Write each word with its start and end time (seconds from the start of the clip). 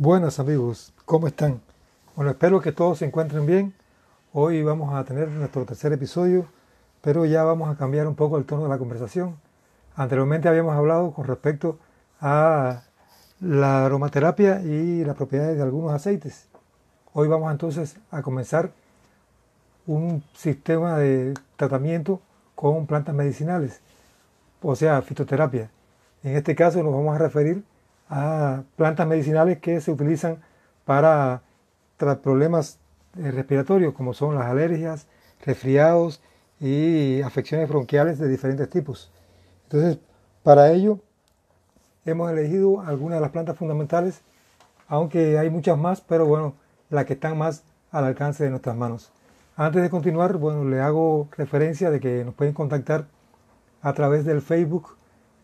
Buenas 0.00 0.38
amigos, 0.38 0.94
¿cómo 1.06 1.26
están? 1.26 1.60
Bueno, 2.14 2.30
espero 2.30 2.60
que 2.60 2.70
todos 2.70 2.98
se 2.98 3.04
encuentren 3.04 3.46
bien. 3.46 3.74
Hoy 4.32 4.62
vamos 4.62 4.94
a 4.94 5.02
tener 5.02 5.26
nuestro 5.28 5.64
tercer 5.64 5.92
episodio, 5.92 6.46
pero 7.00 7.24
ya 7.24 7.42
vamos 7.42 7.68
a 7.68 7.76
cambiar 7.76 8.06
un 8.06 8.14
poco 8.14 8.38
el 8.38 8.44
tono 8.44 8.62
de 8.62 8.68
la 8.68 8.78
conversación. 8.78 9.34
Anteriormente 9.96 10.48
habíamos 10.48 10.76
hablado 10.76 11.12
con 11.12 11.26
respecto 11.26 11.80
a 12.20 12.82
la 13.40 13.86
aromaterapia 13.86 14.60
y 14.60 15.04
las 15.04 15.16
propiedades 15.16 15.56
de 15.56 15.64
algunos 15.64 15.92
aceites. 15.92 16.46
Hoy 17.12 17.26
vamos 17.26 17.50
entonces 17.50 17.96
a 18.12 18.22
comenzar 18.22 18.70
un 19.88 20.22
sistema 20.32 20.96
de 20.96 21.34
tratamiento 21.56 22.20
con 22.54 22.86
plantas 22.86 23.16
medicinales, 23.16 23.80
o 24.62 24.76
sea, 24.76 25.02
fitoterapia. 25.02 25.72
En 26.22 26.36
este 26.36 26.54
caso 26.54 26.84
nos 26.84 26.92
vamos 26.92 27.16
a 27.16 27.18
referir 27.18 27.64
a 28.08 28.62
plantas 28.76 29.06
medicinales 29.06 29.58
que 29.58 29.80
se 29.80 29.90
utilizan 29.90 30.38
para 30.84 31.42
problemas 32.22 32.78
eh, 33.18 33.30
respiratorios 33.30 33.94
como 33.94 34.14
son 34.14 34.34
las 34.34 34.46
alergias, 34.46 35.06
resfriados 35.44 36.22
y 36.60 37.20
afecciones 37.22 37.68
bronquiales 37.68 38.18
de 38.18 38.28
diferentes 38.28 38.68
tipos. 38.70 39.10
Entonces, 39.64 39.98
para 40.42 40.72
ello 40.72 40.98
hemos 42.04 42.30
elegido 42.30 42.80
algunas 42.80 43.18
de 43.18 43.20
las 43.20 43.30
plantas 43.30 43.56
fundamentales, 43.56 44.22
aunque 44.86 45.38
hay 45.38 45.50
muchas 45.50 45.76
más, 45.76 46.00
pero 46.00 46.26
bueno, 46.26 46.54
las 46.90 47.04
que 47.04 47.14
están 47.14 47.36
más 47.36 47.64
al 47.90 48.04
alcance 48.04 48.44
de 48.44 48.50
nuestras 48.50 48.76
manos. 48.76 49.10
Antes 49.56 49.82
de 49.82 49.90
continuar, 49.90 50.36
bueno, 50.36 50.64
le 50.64 50.80
hago 50.80 51.28
referencia 51.36 51.90
de 51.90 52.00
que 52.00 52.24
nos 52.24 52.34
pueden 52.34 52.54
contactar 52.54 53.06
a 53.82 53.92
través 53.92 54.24
del 54.24 54.40
Facebook 54.40 54.97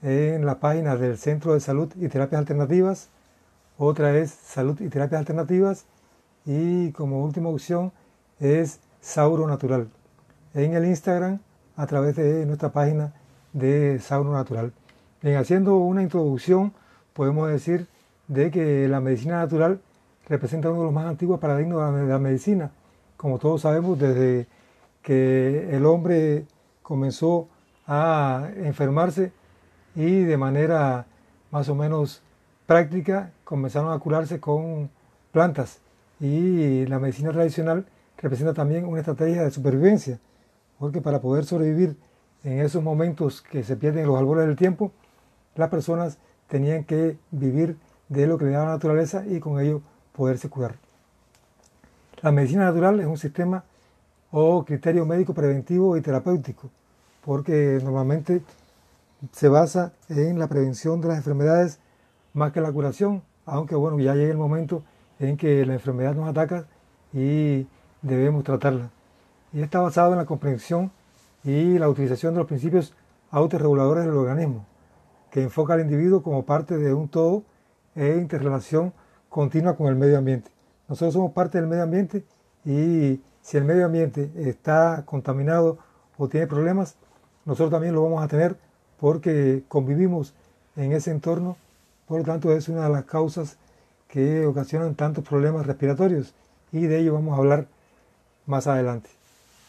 en 0.05 0.45
la 0.45 0.61
página 0.61 0.97
del 0.97 1.17
Centro 1.17 1.55
de 1.55 1.61
Salud 1.61 1.91
y 1.97 2.09
Terapias 2.09 2.39
Alternativas. 2.39 3.09
Otra 3.79 4.15
es 4.19 4.31
Salud 4.31 4.79
y 4.83 4.91
Terapias 4.91 5.21
Alternativas. 5.21 5.87
Y 6.45 6.93
como 6.93 7.25
última 7.25 7.49
opción 7.49 7.91
es 8.39 8.81
Sauro 9.01 9.47
Natural. 9.47 9.89
En 10.53 10.75
el 10.75 10.85
Instagram 10.85 11.41
a 11.75 11.87
través 11.87 12.17
de 12.17 12.45
nuestra 12.45 12.71
página 12.71 13.15
de 13.55 13.99
Sauro 13.99 14.31
Natural. 14.31 14.75
Bien, 15.23 15.39
haciendo 15.39 15.79
una 15.79 16.03
introducción, 16.03 16.75
podemos 17.15 17.49
decir 17.49 17.87
de 18.29 18.51
que 18.51 18.87
la 18.89 19.01
medicina 19.01 19.39
natural 19.39 19.81
representa 20.29 20.69
uno 20.69 20.81
de 20.81 20.85
los 20.85 20.93
más 20.93 21.07
antiguos 21.07 21.41
paradigmas 21.41 21.95
de 21.95 22.05
la 22.05 22.19
medicina. 22.19 22.73
Como 23.17 23.39
todos 23.39 23.63
sabemos, 23.63 23.99
desde 23.99 24.49
que 25.01 25.75
el 25.75 25.87
hombre 25.87 26.45
comenzó 26.83 27.49
a 27.87 28.51
enfermarse, 28.57 29.33
y 29.95 30.25
de 30.25 30.37
manera 30.37 31.07
más 31.51 31.69
o 31.69 31.75
menos 31.75 32.23
práctica 32.67 33.31
comenzaron 33.45 33.93
a 33.93 33.99
curarse 33.99 34.41
con 34.41 34.91
plantas 35.33 35.81
y 36.21 36.87
la 36.87 36.99
medicina 36.99 37.33
tradicional 37.33 37.87
representa 38.19 38.55
también 38.55 38.87
una 38.87 39.01
estrategia 39.01 39.43
de 39.43 39.51
supervivencia, 39.51 40.19
porque 40.79 41.01
para 41.01 41.21
poder 41.21 41.45
sobrevivir 41.45 41.97
en 42.43 42.61
esos 42.61 42.83
momentos 42.83 43.43
que 43.43 43.63
se 43.63 43.77
pierden 43.77 44.07
los 44.07 44.19
albores 44.19 44.47
del 44.47 44.57
tiempo, 44.57 44.93
las 45.55 45.71
personas 45.71 46.19
tenían 46.49 46.85
que 46.85 47.19
vivir 47.31 47.77
de 48.09 48.27
lo 48.27 48.39
que 48.39 48.47
le 48.47 48.53
daba 48.53 48.67
la 48.67 48.73
naturaleza 48.73 49.25
y 49.27 49.41
con 49.41 49.61
ello 49.61 49.83
poderse 50.13 50.49
curar. 50.49 50.77
La 52.23 52.33
medicina 52.33 52.65
natural 52.65 53.01
es 53.01 53.07
un 53.07 53.19
sistema 53.19 53.65
o 54.31 54.65
criterio 54.65 55.07
médico 55.07 55.35
preventivo 55.35 55.97
y 55.97 56.01
terapéutico, 56.01 56.71
porque 57.25 57.79
normalmente 57.83 58.43
se 59.33 59.49
basa 59.49 59.93
en 60.09 60.39
la 60.39 60.49
prevención 60.49 61.01
de 61.01 61.09
las 61.09 61.19
enfermedades 61.19 61.81
más 62.33 62.53
que 62.53 62.61
la 62.61 62.73
curación, 62.73 63.23
aunque 63.47 63.75
bueno, 63.75 63.99
ya 64.01 64.15
llega 64.15 64.31
el 64.31 64.39
momento 64.39 64.83
en 65.19 65.37
que 65.37 65.65
la 65.65 65.75
enfermedad 65.75 66.15
nos 66.15 66.29
ataca 66.29 66.67
y 67.13 67.67
debemos 68.03 68.45
tratarla. 68.45 68.91
Y 69.53 69.63
está 69.63 69.81
basado 69.81 70.13
en 70.13 70.19
la 70.19 70.27
comprensión 70.27 70.91
y 71.45 71.79
la 71.79 71.89
utilización 71.89 72.35
de 72.35 72.39
los 72.39 72.49
principios 72.49 72.95
autorreguladores 73.31 74.05
del 74.05 74.15
organismo, 74.15 74.67
que 75.31 75.43
enfoca 75.43 75.75
al 75.75 75.81
individuo 75.81 76.23
como 76.23 76.45
parte 76.45 76.77
de 76.77 76.93
un 76.93 77.09
todo 77.09 77.45
e 77.95 78.17
interrelación 78.17 78.93
continua 79.29 79.77
con 79.77 79.89
el 79.89 79.97
medio 79.97 80.19
ambiente. 80.19 80.51
Nosotros 80.89 81.15
somos 81.15 81.33
parte 81.33 81.59
del 81.59 81.67
medio 81.67 81.83
ambiente 81.83 82.25
y 82.65 83.21
si 83.41 83.57
el 83.57 83.65
medio 83.65 83.87
ambiente 83.87 84.31
está 84.37 85.03
contaminado 85.05 85.79
o 86.17 86.29
tiene 86.29 86.47
problemas, 86.47 86.97
nosotros 87.45 87.71
también 87.71 87.95
lo 87.95 88.03
vamos 88.03 88.23
a 88.23 88.29
tener 88.29 88.57
porque 89.05 89.65
convivimos 89.69 90.33
en 90.77 90.93
ese 90.93 91.11
entorno, 91.11 91.59
por 92.09 92.21
lo 92.21 92.25
tanto 92.25 92.51
es 92.53 92.71
una 92.71 92.85
de 92.85 92.89
las 92.89 93.05
causas 93.05 93.59
que 94.09 94.47
ocasionan 94.47 94.95
tantos 94.95 95.29
problemas 95.29 95.67
respiratorios 95.67 96.33
y 96.73 96.87
de 96.87 97.01
ello 97.01 97.13
vamos 97.13 97.35
a 97.35 97.37
hablar 97.37 97.67
más 98.47 98.67
adelante. 98.67 99.11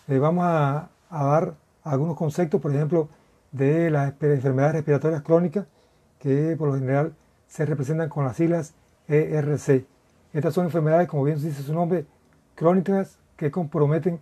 Eh, 0.08 0.20
vamos 0.20 0.46
a, 0.48 0.88
dar 1.10 1.56
algunos 1.84 2.16
conceptos, 2.16 2.62
por 2.62 2.74
ejemplo, 2.74 3.10
de 3.52 3.92
las 3.92 4.14
enfermedades 4.22 4.76
respiratorias 4.76 5.22
crónicas 5.22 5.66
que 6.18 6.56
por 6.58 6.70
lo 6.70 6.76
general 6.76 7.14
se 7.50 7.66
representan 7.66 8.08
con 8.08 8.24
las 8.24 8.38
siglas 8.38 8.74
ERC. 9.10 9.86
Estas 10.32 10.54
son 10.54 10.64
enfermedades, 10.64 11.10
como 11.10 11.26
bien 11.26 11.42
dice 11.42 11.62
su 11.62 11.74
nombre, 11.74 12.06
crónicas 12.56 13.18
que 13.36 13.52
comprometen 13.52 14.18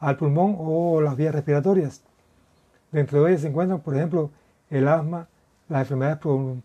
al 0.00 0.16
pulmón 0.16 0.56
o 0.58 1.02
las 1.02 1.14
vías 1.14 1.34
respiratorias. 1.34 2.00
Dentro 2.90 3.22
de 3.22 3.32
ellas 3.32 3.42
se 3.42 3.48
encuentran, 3.48 3.80
por 3.80 3.94
ejemplo, 3.94 4.30
el 4.70 4.88
asma, 4.88 5.28
las 5.68 5.82
enfermedades 5.82 6.18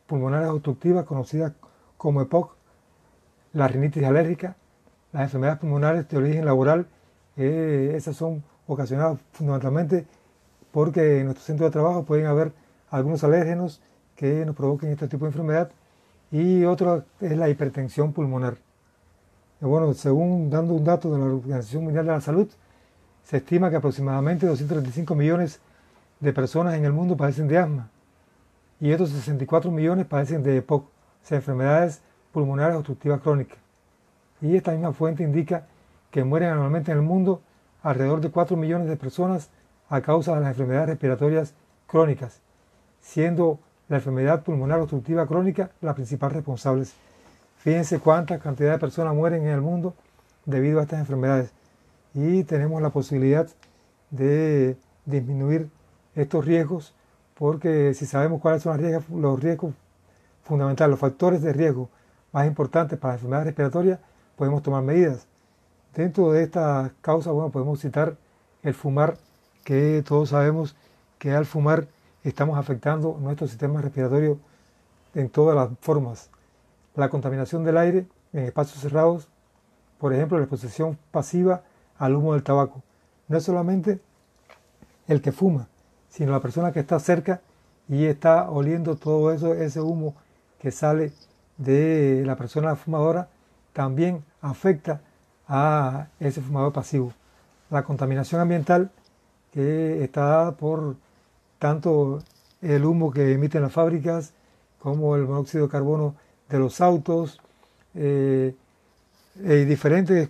pulmonares 0.06 0.50
obstructivas 0.50 1.06
conocidas 1.06 1.54
como 1.98 2.22
EPOC, 2.22 2.56
la 3.54 3.68
rinitis 3.68 4.04
alérgica, 4.04 4.56
las 5.12 5.24
enfermedades 5.24 5.60
pulmonares 5.60 6.08
de 6.08 6.18
origen 6.18 6.46
laboral, 6.46 6.88
eh, 7.38 7.94
esas 7.96 8.16
son 8.16 8.44
ocasionadas 8.68 9.20
fundamentalmente 9.32 10.06
porque 10.72 11.20
en 11.20 11.26
nuestro 11.26 11.46
centro 11.46 11.66
de 11.66 11.72
trabajo 11.72 12.04
pueden 12.04 12.26
haber 12.26 12.54
algunos 12.90 13.24
alérgenos 13.24 13.82
que 14.16 14.46
nos 14.46 14.56
provoquen 14.56 14.90
este 14.90 15.08
tipo 15.08 15.26
de 15.26 15.30
enfermedad 15.30 15.72
y 16.32 16.64
otra 16.64 17.04
es 17.20 17.38
la 17.38 17.50
hipertensión 17.50 18.14
pulmonar. 18.14 18.58
bueno, 19.60 19.94
según 19.94 20.50
dando 20.50 20.74
un 20.74 20.84
dato 20.84 21.12
de 21.12 21.20
la 21.20 21.26
Organización 21.26 21.84
Mundial 21.84 22.06
de 22.06 22.12
la 22.14 22.22
Salud, 22.22 22.48
se 23.24 23.38
estima 23.38 23.70
que 23.70 23.76
aproximadamente 23.76 24.48
235 24.48 25.14
millones 25.16 25.56
de 25.56 25.71
personas 26.34 26.76
en 26.76 26.86
el 26.86 26.94
mundo 26.94 27.18
padecen 27.18 27.48
de 27.48 27.58
asma 27.58 27.90
y 28.80 28.92
estos 28.92 29.10
64 29.10 29.72
millones 29.72 30.06
padecen 30.08 30.44
de 30.44 30.58
EPOC, 30.58 30.86
enfermedades 31.30 32.02
pulmonares 32.32 32.76
obstructivas 32.76 33.22
crónicas. 33.22 33.58
Y 34.42 34.56
esta 34.56 34.72
misma 34.72 34.92
fuente 34.92 35.24
indica 35.24 35.68
que 36.10 36.24
mueren 36.24 36.50
anualmente 36.50 36.92
en 36.92 36.98
el 36.98 37.04
mundo 37.04 37.42
alrededor 37.84 38.22
de 38.22 38.32
4 38.32 38.58
millones 38.58 38.88
de 38.88 38.98
personas 38.98 39.50
a 39.90 40.02
causa 40.02 40.34
de 40.34 40.42
las 40.42 40.50
enfermedades 40.50 40.90
respiratorias 40.90 41.54
crónicas, 41.86 42.40
siendo 43.02 43.60
la 43.88 43.98
enfermedad 43.98 44.44
pulmonar 44.44 44.80
obstructiva 44.80 45.28
crónica 45.28 45.72
la 45.82 45.94
principal 45.94 46.32
responsable. 46.32 46.86
Fíjense 47.58 48.00
cuánta 48.00 48.40
cantidad 48.40 48.72
de 48.72 48.80
personas 48.80 49.14
mueren 49.14 49.44
en 49.44 49.50
el 49.50 49.62
mundo 49.62 49.94
debido 50.46 50.80
a 50.80 50.84
estas 50.84 51.02
enfermedades. 51.02 51.52
Y 52.14 52.44
tenemos 52.46 52.82
la 52.82 52.90
posibilidad 52.90 53.48
de 54.10 54.76
disminuir 55.06 55.70
estos 56.16 56.46
riesgos, 56.46 56.94
porque 57.36 57.94
si 57.94 58.06
sabemos 58.06 58.42
cuáles 58.42 58.64
son 58.64 58.80
los 59.10 59.40
riesgos, 59.40 59.74
fundamentales, 60.44 60.92
los 60.92 61.00
factores 61.00 61.42
de 61.42 61.54
riesgo 61.54 61.90
más 62.32 62.48
importantes 62.48 62.98
para 62.98 63.14
la 63.14 63.16
enfermedad 63.16 63.46
respiratoria, 63.46 64.00
podemos 64.36 64.64
tomar 64.64 64.84
medidas. 64.84 65.28
Dentro 65.96 66.32
de 66.32 66.44
estas 66.44 66.92
causas, 67.02 67.34
bueno, 67.34 67.52
podemos 67.52 67.80
citar 67.80 68.16
el 68.64 68.74
fumar, 68.74 69.18
que 69.64 70.04
todos 70.08 70.30
sabemos 70.30 70.76
que 71.20 71.32
al 71.34 71.46
fumar 71.46 71.88
estamos 72.24 72.58
afectando 72.58 73.18
nuestro 73.20 73.48
sistema 73.48 73.82
respiratorio 73.82 74.40
en 75.14 75.30
todas 75.30 75.56
las 75.56 75.70
formas. 75.82 76.30
La 76.96 77.10
contaminación 77.10 77.64
del 77.64 77.78
aire 77.78 78.08
en 78.34 78.46
espacios 78.46 78.80
cerrados, 78.80 79.28
por 80.00 80.14
ejemplo, 80.14 80.38
la 80.38 80.46
exposición 80.46 80.98
pasiva 81.12 81.62
al 81.98 82.16
humo 82.16 82.34
del 82.34 82.44
tabaco. 82.44 82.82
No 83.28 83.38
es 83.38 83.44
solamente 83.44 84.00
el 85.08 85.22
que 85.22 85.32
fuma, 85.32 85.68
sino 86.12 86.32
la 86.32 86.42
persona 86.42 86.72
que 86.72 86.82
está 86.82 87.00
cerca 87.00 87.42
y 87.90 88.06
está 88.06 88.52
oliendo 88.52 88.96
todo 88.96 89.32
eso, 89.32 89.56
ese 89.56 89.82
humo 89.82 90.14
que 90.60 90.72
sale 90.72 91.12
de 91.58 92.24
la 92.26 92.36
persona 92.36 92.76
fumadora, 92.76 93.30
también 93.74 94.24
afecta 94.42 95.02
a 95.48 96.08
ese 96.20 96.42
fumador 96.42 96.74
pasivo. 96.74 97.14
La 97.70 97.84
contaminación 97.84 98.42
ambiental 98.42 98.92
que 99.52 100.04
está 100.04 100.26
dada 100.26 100.52
por 100.52 100.96
tanto 101.58 102.20
el 102.62 102.86
humo 102.86 103.12
que 103.12 103.34
emiten 103.34 103.62
las 103.62 103.72
fábricas 103.72 104.34
como 104.80 105.16
el 105.16 105.24
monóxido 105.24 105.66
de 105.66 105.72
carbono 105.72 106.16
de 106.50 106.60
los 106.60 106.82
autos 106.82 107.40
eh, 107.96 108.56
y 109.36 109.66
diferentes 109.66 110.30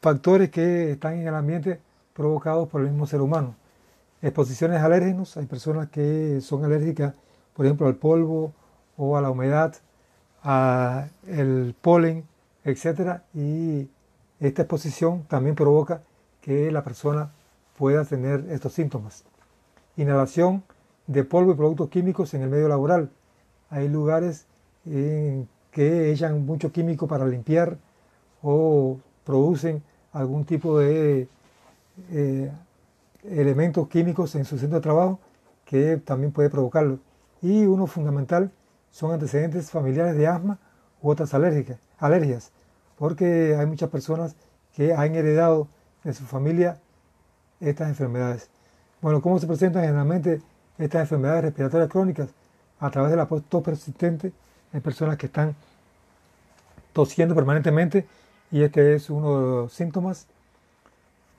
factores 0.00 0.50
que 0.50 0.92
están 0.92 1.14
en 1.14 1.28
el 1.28 1.34
ambiente 1.34 1.80
provocados 2.12 2.68
por 2.68 2.82
el 2.82 2.88
mismo 2.88 3.06
ser 3.06 3.20
humano. 3.20 3.54
Exposiciones 4.22 4.80
alérgenos, 4.80 5.36
hay 5.36 5.46
personas 5.46 5.88
que 5.88 6.40
son 6.40 6.64
alérgicas, 6.64 7.14
por 7.54 7.66
ejemplo, 7.66 7.88
al 7.88 7.96
polvo 7.96 8.52
o 8.96 9.16
a 9.16 9.20
la 9.20 9.30
humedad, 9.30 9.74
a 10.44 11.08
el 11.26 11.74
polen, 11.80 12.24
etcétera, 12.64 13.24
y 13.34 13.88
esta 14.38 14.62
exposición 14.62 15.24
también 15.24 15.56
provoca 15.56 16.02
que 16.40 16.70
la 16.70 16.84
persona 16.84 17.30
pueda 17.76 18.04
tener 18.04 18.46
estos 18.50 18.72
síntomas. 18.72 19.24
Inhalación 19.96 20.62
de 21.08 21.24
polvo 21.24 21.52
y 21.52 21.56
productos 21.56 21.88
químicos 21.88 22.32
en 22.34 22.42
el 22.42 22.48
medio 22.48 22.68
laboral. 22.68 23.10
Hay 23.70 23.88
lugares 23.88 24.46
en 24.86 25.48
que 25.72 26.12
echan 26.12 26.46
mucho 26.46 26.70
químico 26.70 27.08
para 27.08 27.26
limpiar 27.26 27.78
o 28.42 28.98
producen 29.24 29.82
algún 30.12 30.44
tipo 30.44 30.78
de 30.78 31.28
eh, 32.10 32.52
elementos 33.24 33.88
químicos 33.88 34.34
en 34.34 34.44
su 34.44 34.58
centro 34.58 34.78
de 34.78 34.82
trabajo 34.82 35.20
que 35.64 35.96
también 35.98 36.32
puede 36.32 36.50
provocarlo. 36.50 36.98
Y 37.40 37.66
uno 37.66 37.86
fundamental 37.86 38.50
son 38.90 39.12
antecedentes 39.12 39.70
familiares 39.70 40.16
de 40.16 40.26
asma 40.26 40.58
u 41.00 41.10
otras 41.10 41.34
alérgicas, 41.34 41.78
alergias, 41.98 42.52
porque 42.98 43.56
hay 43.58 43.66
muchas 43.66 43.90
personas 43.90 44.36
que 44.74 44.94
han 44.94 45.14
heredado 45.14 45.68
de 46.04 46.14
su 46.14 46.24
familia 46.24 46.78
estas 47.60 47.88
enfermedades. 47.88 48.50
Bueno, 49.00 49.20
¿cómo 49.20 49.38
se 49.38 49.46
presentan 49.46 49.82
generalmente 49.82 50.40
estas 50.78 51.02
enfermedades 51.02 51.44
respiratorias 51.44 51.88
crónicas? 51.88 52.28
A 52.80 52.90
través 52.90 53.10
de 53.10 53.16
la 53.16 53.26
tos 53.26 53.62
persistente 53.62 54.32
en 54.72 54.80
personas 54.80 55.16
que 55.16 55.26
están 55.26 55.54
tosiendo 56.92 57.34
permanentemente 57.34 58.06
y 58.50 58.62
este 58.62 58.94
es 58.94 59.08
uno 59.10 59.38
de 59.38 59.46
los 59.46 59.72
síntomas. 59.72 60.26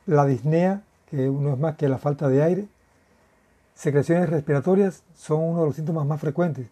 La 0.05 0.25
disnea, 0.25 0.81
que 1.13 1.29
uno 1.29 1.53
es 1.53 1.59
más 1.59 1.75
que 1.75 1.87
la 1.87 1.99
falta 1.99 2.27
de 2.27 2.41
aire. 2.41 2.67
Secreciones 3.75 4.31
respiratorias 4.31 5.03
son 5.13 5.43
uno 5.43 5.59
de 5.59 5.67
los 5.67 5.75
síntomas 5.75 6.07
más 6.07 6.19
frecuentes. 6.19 6.69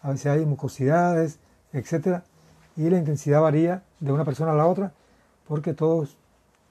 A 0.00 0.10
veces 0.10 0.26
hay 0.26 0.46
mucosidades, 0.46 1.40
etc. 1.72 2.20
Y 2.76 2.88
la 2.88 2.98
intensidad 2.98 3.40
varía 3.40 3.82
de 3.98 4.12
una 4.12 4.24
persona 4.24 4.52
a 4.52 4.54
la 4.54 4.68
otra 4.68 4.92
porque 5.48 5.74
todos 5.74 6.16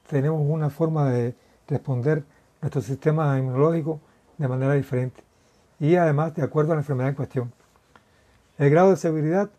tenemos 0.09 0.41
una 0.41 0.69
forma 0.69 1.09
de 1.09 1.35
responder 1.67 2.23
nuestro 2.61 2.81
sistema 2.81 3.37
inmunológico 3.37 3.99
de 4.37 4.47
manera 4.47 4.73
diferente 4.75 5.21
y 5.77 5.97
además 5.97 6.33
de 6.35 6.43
acuerdo 6.43 6.71
a 6.71 6.75
la 6.75 6.81
enfermedad 6.81 7.09
en 7.09 7.15
cuestión. 7.15 7.51
El 8.57 8.69
grado 8.69 8.91
de 8.91 8.95
seguridad 8.95 9.49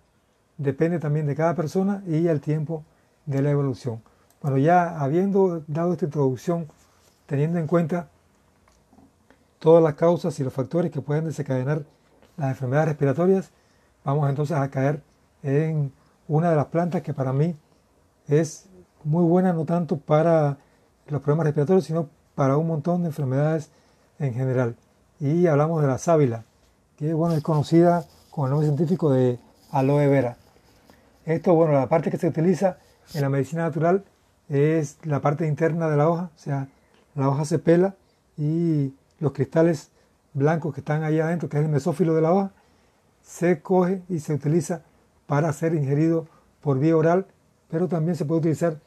depende 0.56 0.98
también 0.98 1.26
de 1.26 1.36
cada 1.36 1.54
persona 1.54 2.02
y 2.06 2.26
el 2.26 2.40
tiempo 2.40 2.84
de 3.26 3.42
la 3.42 3.50
evolución. 3.50 4.02
Bueno, 4.40 4.56
ya 4.56 4.98
habiendo 4.98 5.62
dado 5.66 5.92
esta 5.92 6.06
introducción, 6.06 6.66
teniendo 7.30 7.60
en 7.60 7.68
cuenta 7.68 8.08
todas 9.60 9.80
las 9.80 9.94
causas 9.94 10.40
y 10.40 10.42
los 10.42 10.52
factores 10.52 10.90
que 10.90 11.00
pueden 11.00 11.26
desencadenar 11.26 11.84
las 12.36 12.50
enfermedades 12.50 12.88
respiratorias, 12.88 13.52
vamos 14.02 14.28
entonces 14.28 14.56
a 14.56 14.68
caer 14.68 15.00
en 15.44 15.92
una 16.26 16.50
de 16.50 16.56
las 16.56 16.66
plantas 16.66 17.02
que 17.02 17.14
para 17.14 17.32
mí 17.32 17.54
es 18.26 18.68
muy 19.04 19.22
buena, 19.22 19.52
no 19.52 19.64
tanto 19.64 19.96
para 19.96 20.58
los 21.06 21.22
problemas 21.22 21.44
respiratorios, 21.44 21.84
sino 21.84 22.08
para 22.34 22.56
un 22.56 22.66
montón 22.66 23.02
de 23.02 23.10
enfermedades 23.10 23.70
en 24.18 24.34
general. 24.34 24.74
Y 25.20 25.46
hablamos 25.46 25.82
de 25.82 25.86
la 25.86 25.98
sábila, 25.98 26.42
que 26.96 27.14
bueno, 27.14 27.36
es 27.36 27.44
conocida 27.44 28.06
con 28.32 28.46
el 28.46 28.50
nombre 28.50 28.66
científico 28.66 29.08
de 29.08 29.38
aloe 29.70 30.08
vera. 30.08 30.36
Esto, 31.24 31.54
bueno, 31.54 31.74
la 31.74 31.88
parte 31.88 32.10
que 32.10 32.18
se 32.18 32.26
utiliza 32.26 32.78
en 33.14 33.20
la 33.20 33.28
medicina 33.28 33.62
natural 33.62 34.02
es 34.48 34.98
la 35.04 35.20
parte 35.20 35.46
interna 35.46 35.88
de 35.88 35.96
la 35.96 36.08
hoja, 36.08 36.30
o 36.34 36.38
sea, 36.38 36.66
la 37.14 37.28
hoja 37.28 37.44
se 37.44 37.58
pela 37.58 37.96
y 38.36 38.94
los 39.18 39.32
cristales 39.32 39.90
blancos 40.32 40.74
que 40.74 40.80
están 40.80 41.02
ahí 41.02 41.20
adentro, 41.20 41.48
que 41.48 41.58
es 41.58 41.64
el 41.64 41.70
mesófilo 41.70 42.14
de 42.14 42.22
la 42.22 42.32
hoja, 42.32 42.52
se 43.22 43.60
coge 43.60 44.02
y 44.08 44.20
se 44.20 44.34
utiliza 44.34 44.82
para 45.26 45.52
ser 45.52 45.74
ingerido 45.74 46.26
por 46.60 46.78
vía 46.78 46.96
oral, 46.96 47.26
pero 47.68 47.88
también 47.88 48.16
se 48.16 48.24
puede 48.24 48.40
utilizar 48.40 48.78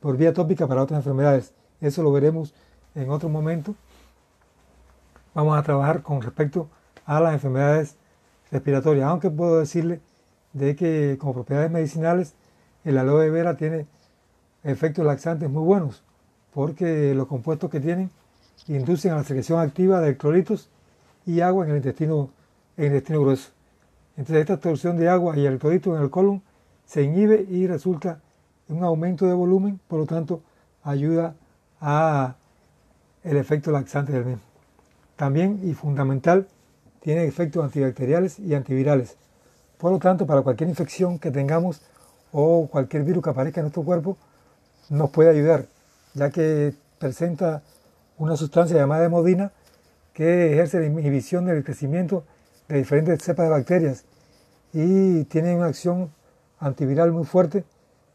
por 0.00 0.16
vía 0.16 0.32
tópica 0.32 0.66
para 0.66 0.82
otras 0.82 0.98
enfermedades. 0.98 1.52
Eso 1.80 2.02
lo 2.02 2.12
veremos 2.12 2.54
en 2.94 3.10
otro 3.10 3.28
momento. 3.28 3.74
Vamos 5.34 5.58
a 5.58 5.62
trabajar 5.62 6.02
con 6.02 6.20
respecto 6.20 6.68
a 7.04 7.20
las 7.20 7.34
enfermedades 7.34 7.96
respiratorias, 8.50 9.08
aunque 9.08 9.30
puedo 9.30 9.58
decirle 9.58 10.00
de 10.52 10.76
que 10.76 11.16
como 11.18 11.34
propiedades 11.34 11.70
medicinales 11.70 12.34
el 12.84 12.98
aloe 12.98 13.30
vera 13.30 13.56
tiene 13.56 13.86
efectos 14.64 15.04
laxantes 15.04 15.48
muy 15.48 15.62
buenos, 15.62 16.02
porque 16.54 17.14
los 17.14 17.26
compuestos 17.26 17.70
que 17.70 17.80
tienen 17.80 18.10
inducen 18.68 19.12
a 19.12 19.16
la 19.16 19.24
secreción 19.24 19.60
activa 19.60 20.00
de 20.00 20.08
electrolitos 20.08 20.68
y 21.26 21.40
agua 21.40 21.64
en 21.64 21.72
el 21.72 21.76
intestino, 21.78 22.30
en 22.76 22.84
el 22.84 22.92
intestino 22.92 23.20
grueso. 23.20 23.50
Entonces 24.16 24.42
esta 24.42 24.54
absorción 24.54 24.96
de 24.96 25.08
agua 25.08 25.36
y 25.36 25.46
electrolitos 25.46 25.96
en 25.96 26.02
el 26.02 26.10
colon 26.10 26.42
se 26.84 27.02
inhibe 27.02 27.46
y 27.48 27.66
resulta 27.66 28.20
un 28.68 28.84
aumento 28.84 29.26
de 29.26 29.32
volumen, 29.32 29.80
por 29.88 30.00
lo 30.00 30.06
tanto 30.06 30.42
ayuda 30.82 31.34
a 31.80 32.36
el 33.24 33.36
efecto 33.36 33.70
laxante 33.70 34.12
del 34.12 34.24
mismo. 34.24 34.42
También 35.16 35.60
y 35.62 35.74
fundamental 35.74 36.48
tiene 37.00 37.24
efectos 37.24 37.64
antibacteriales 37.64 38.38
y 38.38 38.54
antivirales. 38.54 39.16
Por 39.78 39.92
lo 39.92 39.98
tanto, 39.98 40.26
para 40.26 40.42
cualquier 40.42 40.68
infección 40.68 41.18
que 41.18 41.30
tengamos 41.30 41.80
o 42.30 42.68
cualquier 42.70 43.04
virus 43.04 43.22
que 43.24 43.30
aparezca 43.30 43.60
en 43.60 43.64
nuestro 43.64 43.82
cuerpo, 43.82 44.16
nos 44.88 45.10
puede 45.10 45.30
ayudar, 45.30 45.66
ya 46.14 46.30
que 46.30 46.74
presenta 46.98 47.62
una 48.18 48.36
sustancia 48.36 48.76
llamada 48.76 49.04
hemodina 49.04 49.52
que 50.12 50.52
ejerce 50.52 50.80
la 50.80 50.86
inhibición 50.86 51.46
del 51.46 51.64
crecimiento 51.64 52.24
de 52.68 52.78
diferentes 52.78 53.22
cepas 53.22 53.46
de 53.46 53.50
bacterias 53.50 54.04
y 54.72 55.24
tiene 55.24 55.54
una 55.54 55.66
acción 55.66 56.10
antiviral 56.58 57.12
muy 57.12 57.24
fuerte, 57.24 57.64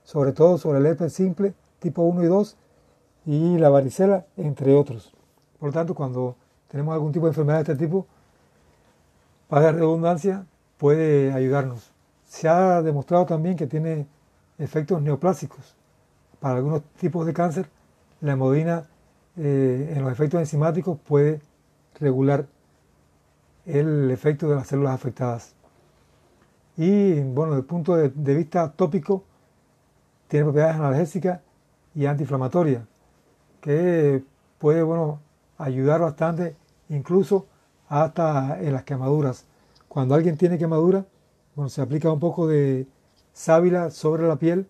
sobre 0.03 0.31
todo 0.31 0.57
sobre 0.57 0.79
el 0.79 0.85
herpes 0.85 1.13
simple 1.13 1.53
tipo 1.79 2.03
1 2.03 2.23
y 2.23 2.27
2 2.27 2.57
y 3.25 3.57
la 3.57 3.69
varicela, 3.69 4.25
entre 4.37 4.73
otros. 4.73 5.13
Por 5.59 5.69
lo 5.69 5.73
tanto, 5.73 5.93
cuando 5.93 6.35
tenemos 6.69 6.93
algún 6.93 7.11
tipo 7.11 7.25
de 7.25 7.31
enfermedad 7.31 7.57
de 7.57 7.73
este 7.73 7.85
tipo, 7.85 8.07
para 9.49 9.71
redundancia, 9.71 10.45
puede 10.77 11.33
ayudarnos. 11.33 11.91
Se 12.27 12.47
ha 12.47 12.81
demostrado 12.81 13.25
también 13.25 13.55
que 13.55 13.67
tiene 13.67 14.07
efectos 14.57 15.01
neoplásicos. 15.01 15.75
Para 16.39 16.55
algunos 16.55 16.83
tipos 16.99 17.25
de 17.25 17.33
cáncer, 17.33 17.69
la 18.21 18.33
hemodina 18.33 18.87
eh, 19.37 19.93
en 19.95 20.03
los 20.03 20.11
efectos 20.11 20.39
enzimáticos 20.39 20.97
puede 20.99 21.41
regular 21.99 22.47
el 23.65 24.09
efecto 24.11 24.49
de 24.49 24.55
las 24.55 24.67
células 24.67 24.93
afectadas. 24.93 25.53
Y 26.77 27.19
bueno, 27.21 27.53
desde 27.53 27.61
el 27.61 27.65
punto 27.65 27.95
de, 27.95 28.35
vista 28.35 28.71
tópico, 28.71 29.23
tiene 30.27 30.45
propiedades 30.45 30.75
analgésicas 30.75 31.41
y 31.95 32.05
antiinflamatorias, 32.05 32.83
que 33.61 34.23
puede 34.59 34.83
bueno, 34.83 35.19
ayudar 35.57 36.01
bastante, 36.01 36.55
incluso 36.89 37.47
hasta 37.89 38.59
en 38.61 38.73
las 38.73 38.83
quemaduras. 38.83 39.45
Cuando 39.87 40.15
alguien 40.15 40.37
tiene 40.37 40.57
quemadura, 40.57 41.05
bueno, 41.55 41.69
se 41.69 41.81
aplica 41.81 42.11
un 42.11 42.19
poco 42.19 42.47
de 42.47 42.87
sábila 43.33 43.89
sobre 43.89 44.27
la 44.27 44.35
piel 44.35 44.67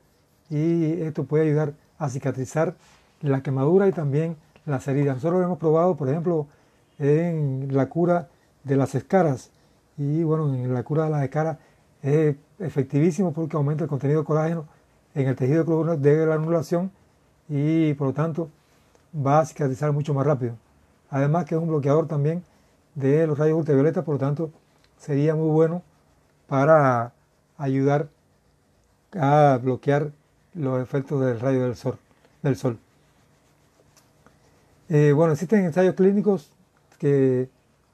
y 0.49 1.01
esto 1.01 1.25
puede 1.25 1.45
ayudar 1.45 1.73
a 1.97 2.09
cicatrizar 2.09 2.75
la 3.21 3.41
quemadura 3.41 3.87
y 3.87 3.91
también 3.91 4.37
las 4.65 4.87
heridas. 4.87 5.15
Nosotros 5.15 5.39
lo 5.39 5.45
hemos 5.45 5.57
probado, 5.57 5.95
por 5.95 6.09
ejemplo, 6.09 6.47
en 6.99 7.69
la 7.71 7.87
cura 7.89 8.27
de 8.63 8.75
las 8.75 8.95
escaras. 8.95 9.51
Y 9.97 10.23
bueno, 10.23 10.53
en 10.53 10.73
la 10.73 10.83
cura 10.83 11.05
de 11.05 11.09
las 11.09 11.23
escaras 11.23 11.57
es 12.01 12.35
efectivísimo 12.59 13.33
porque 13.33 13.57
aumenta 13.57 13.83
el 13.83 13.89
contenido 13.89 14.21
de 14.21 14.25
colágeno 14.25 14.65
en 15.15 15.27
el 15.27 15.35
tejido 15.35 15.63
de 15.97 16.25
la 16.25 16.35
anulación 16.35 16.91
y 17.49 17.93
por 17.95 18.07
lo 18.07 18.13
tanto 18.13 18.49
va 19.15 19.39
a 19.39 19.45
cicatrizar 19.45 19.91
mucho 19.91 20.13
más 20.13 20.25
rápido. 20.25 20.55
Además 21.09 21.45
que 21.45 21.55
es 21.55 21.61
un 21.61 21.67
bloqueador 21.67 22.07
también 22.07 22.43
de 22.95 23.25
los 23.25 23.37
rayos 23.37 23.57
ultravioleta, 23.57 24.03
por 24.03 24.15
lo 24.15 24.19
tanto 24.19 24.51
sería 24.97 25.35
muy 25.35 25.49
bueno 25.49 25.81
para 26.47 27.13
ayudar 27.57 28.09
a 29.13 29.59
bloquear 29.61 30.11
los 30.53 30.81
efectos 30.81 31.21
del 31.21 31.39
rayo 31.39 31.63
del 31.63 31.75
sol. 31.75 31.97
Del 32.41 32.55
sol. 32.55 32.77
Eh, 34.89 35.11
bueno, 35.11 35.33
existen 35.33 35.65
ensayos 35.65 35.95
clínicos 35.95 36.51
que 36.97 37.49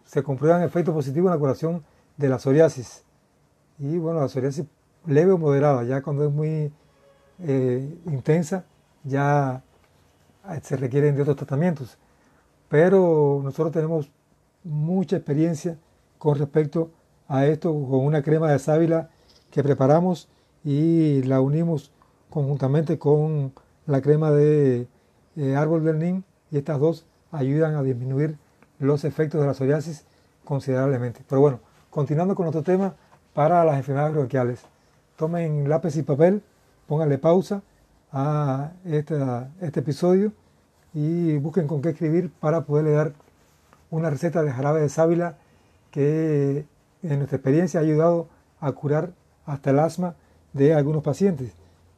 se 0.06 0.22
comprueban 0.22 0.62
efectos 0.62 0.94
positivos 0.94 1.30
en 1.30 1.34
la 1.34 1.40
curación 1.40 1.84
de 2.18 2.30
la 2.30 2.38
psoriasis. 2.38 3.04
Y 3.80 3.98
bueno, 3.98 4.20
la 4.20 4.28
psoriasis 4.28 4.66
leve 5.08 5.32
o 5.32 5.38
moderada, 5.38 5.84
ya 5.84 6.02
cuando 6.04 6.26
es 6.28 6.32
muy 6.32 6.72
eh, 7.40 7.98
intensa, 8.06 8.66
ya 9.04 9.64
se 10.62 10.78
requieren 10.78 11.16
de 11.16 11.24
otros 11.24 11.38
tratamientos. 11.38 11.98
Pero 12.70 13.42
nosotros 13.44 13.72
tenemos 13.72 14.12
mucha 14.64 15.18
experiencia 15.18 15.78
con 16.20 16.38
respecto 16.38 16.92
a 17.28 17.46
esto 17.48 17.70
con 17.72 18.06
una 18.06 18.22
crema 18.22 18.52
de 18.52 18.60
sábila 18.60 19.10
que 19.52 19.64
preparamos 19.64 20.30
y 20.64 21.24
la 21.24 21.42
unimos 21.42 21.92
conjuntamente 22.30 22.98
con 23.00 23.54
la 23.86 24.02
crema 24.02 24.32
de 24.32 24.88
eh, 25.36 25.56
árbol 25.56 25.84
del 25.84 26.00
nin 26.00 26.24
y 26.54 26.58
estas 26.58 26.80
dos 26.80 27.06
ayudan 27.32 27.74
a 27.76 27.82
disminuir 27.82 28.38
los 28.78 29.04
efectos 29.06 29.42
de 29.42 29.48
la 29.48 29.56
psoriasis 29.56 30.06
considerablemente. 30.46 31.22
Pero 31.28 31.42
bueno, 31.42 31.60
continuando 31.90 32.36
con 32.36 32.46
otro 32.48 32.62
tema 32.62 32.94
para 33.34 33.66
las 33.66 33.78
enfermedades 33.78 34.14
bronquiales. 34.14 34.62
tomen 35.16 35.68
lápiz 35.68 35.96
y 35.98 36.04
papel, 36.04 36.44
pónganle 36.88 37.18
pausa 37.18 37.64
a 38.12 38.72
este, 38.86 39.18
este 39.62 39.80
episodio 39.80 40.32
y 40.94 41.38
busquen 41.38 41.66
con 41.68 41.82
qué 41.82 41.90
escribir 41.90 42.32
para 42.40 42.62
poderle 42.62 42.92
dar 42.92 43.14
una 43.90 44.12
receta 44.12 44.44
de 44.44 44.52
jarabe 44.52 44.82
de 44.82 44.90
sábila 44.90 45.38
que 45.90 46.68
en 47.02 47.18
nuestra 47.18 47.38
experiencia 47.38 47.80
ha 47.80 47.84
ayudado 47.84 48.28
a 48.60 48.72
curar 48.74 49.12
hasta 49.48 49.72
el 49.72 49.80
asma 49.80 50.14
de 50.54 50.76
algunos 50.76 51.02
pacientes 51.02 51.54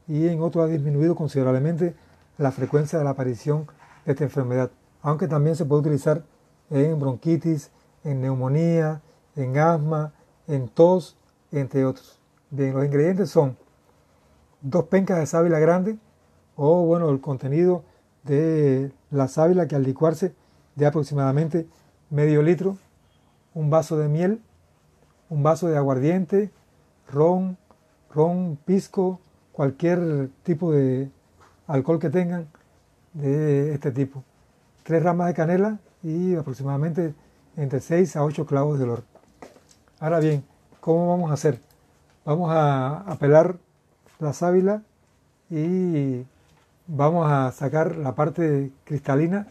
y 0.08 0.28
en 0.30 0.42
otros 0.42 0.64
ha 0.64 0.68
disminuido 0.68 1.14
considerablemente 1.14 1.94
la 2.38 2.52
frecuencia 2.52 2.98
de 2.98 3.04
la 3.04 3.12
aparición 3.12 3.68
esta 4.06 4.24
enfermedad, 4.24 4.72
aunque 5.02 5.28
también 5.28 5.56
se 5.56 5.66
puede 5.66 5.82
utilizar 5.82 6.24
en 6.70 7.00
bronquitis, 7.00 7.72
en 8.04 8.22
neumonía, 8.22 9.02
en 9.36 9.58
asma, 9.58 10.14
en 10.48 10.68
tos, 10.68 11.18
entre 11.52 11.86
otros. 11.86 12.20
Bien, 12.50 12.74
los 12.74 12.86
ingredientes 12.86 13.30
son 13.30 13.58
dos 14.62 14.86
pencas 14.86 15.20
de 15.20 15.26
sábila 15.26 15.60
grande 15.60 15.98
o 16.56 16.86
bueno, 16.86 17.10
el 17.10 17.22
contenido 17.22 17.84
de 18.24 18.92
la 19.12 19.28
sábila 19.28 19.68
que 19.68 19.76
al 19.76 19.84
licuarse 19.84 20.34
de 20.76 20.86
aproximadamente 20.86 21.68
medio 22.10 22.42
litro, 22.42 22.78
un 23.54 23.70
vaso 23.70 23.98
de 23.98 24.08
miel, 24.08 24.42
un 25.30 25.44
vaso 25.44 25.68
de 25.68 25.78
aguardiente, 25.78 26.52
ron, 27.08 27.58
ron, 28.12 28.58
pisco, 28.66 29.20
cualquier 29.52 30.30
tipo 30.44 30.72
de 30.72 31.10
alcohol 31.68 32.00
que 32.00 32.10
tengan 32.10 32.48
de 33.16 33.74
este 33.74 33.92
tipo. 33.92 34.24
Tres 34.84 35.02
ramas 35.02 35.28
de 35.28 35.34
canela 35.34 35.80
y 36.04 36.36
aproximadamente 36.36 37.16
entre 37.58 37.80
6 37.80 38.16
a 38.18 38.24
8 38.24 38.46
clavos 38.46 38.78
de 38.78 38.84
olor. 38.84 39.04
Ahora 40.00 40.20
bien, 40.20 40.44
¿cómo 40.82 41.10
vamos 41.10 41.32
a 41.32 41.34
hacer? 41.34 41.60
Vamos 42.26 42.52
a, 42.54 43.18
pelar 43.20 43.58
la 44.20 44.34
sábila 44.34 44.84
y 45.50 46.26
vamos 46.88 47.32
a 47.32 47.52
sacar 47.52 47.96
la 47.96 48.14
parte 48.16 48.72
cristalina 48.84 49.48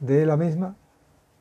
de 0.00 0.26
la 0.26 0.36
misma. 0.36 0.74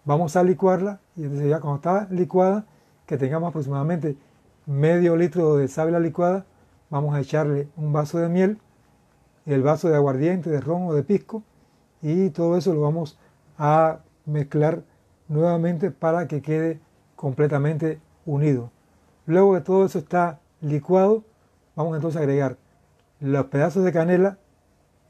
Vamos 0.05 0.35
a 0.35 0.43
licuarla 0.43 0.99
y 1.15 1.23
entonces 1.23 1.49
ya 1.49 1.61
cuando 1.61 1.77
está 1.77 2.07
licuada, 2.13 2.65
que 3.05 3.17
tengamos 3.17 3.49
aproximadamente 3.49 4.17
medio 4.65 5.15
litro 5.15 5.57
de 5.57 5.67
sábila 5.67 5.99
licuada, 5.99 6.45
vamos 6.89 7.15
a 7.15 7.21
echarle 7.21 7.67
un 7.77 7.93
vaso 7.93 8.19
de 8.19 8.29
miel, 8.29 8.57
el 9.45 9.61
vaso 9.61 9.89
de 9.89 9.95
aguardiente, 9.95 10.49
de 10.49 10.61
ron 10.61 10.87
o 10.87 10.93
de 10.93 11.03
pisco 11.03 11.43
y 12.03 12.29
todo 12.29 12.57
eso 12.57 12.73
lo 12.73 12.81
vamos 12.81 13.17
a 13.57 13.99
mezclar 14.25 14.83
nuevamente 15.29 15.89
para 15.89 16.27
que 16.27 16.41
quede 16.41 16.79
completamente 17.15 17.99
unido. 18.25 18.71
Luego 19.25 19.53
que 19.53 19.61
todo 19.61 19.85
eso 19.85 19.99
está 19.99 20.39
licuado, 20.61 21.23
vamos 21.75 21.95
entonces 21.95 22.19
a 22.19 22.23
agregar 22.23 22.57
los 23.21 23.45
pedazos 23.45 23.85
de 23.85 23.93
canela 23.93 24.37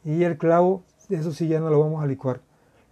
y 0.05 0.23
el 0.23 0.37
clavo, 0.37 0.83
eso 1.09 1.31
sí 1.31 1.47
ya 1.47 1.59
no 1.59 1.69
lo 1.71 1.79
vamos 1.79 2.03
a 2.03 2.07
licuar. 2.07 2.41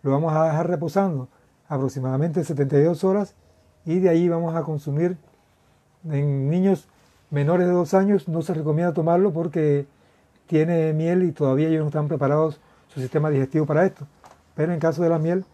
Lo 0.01 0.12
vamos 0.12 0.34
a 0.34 0.46
dejar 0.46 0.67
reposando 0.67 1.29
aproximadamente 1.70 2.43
72 2.43 3.03
horas 3.03 3.36
y 3.86 4.00
de 4.00 4.10
ahí 4.10 4.27
vamos 4.27 4.55
a 4.55 4.63
consumir 4.63 5.17
en 6.10 6.50
niños 6.50 6.88
menores 7.29 7.67
de 7.67 7.74
2 7.74 7.93
años 7.93 8.27
no 8.27 8.41
se 8.41 8.55
recomienda 8.55 8.93
tomarlo 8.93 9.31
porque 9.31 9.86
tiene 10.48 10.91
miel 10.93 11.24
y 11.24 11.31
todavía 11.31 11.67
ellos 11.67 11.81
no 11.81 11.88
están 11.88 12.08
preparados 12.08 12.60
su 12.93 13.00
sistema 13.00 13.29
digestivo 13.29 13.65
para 13.65 13.86
esto. 13.86 14.07
Pero 14.55 14.74
en 14.74 14.79
caso 14.79 15.01
de 15.01 15.10
la 15.10 15.19
miel, 15.19 15.45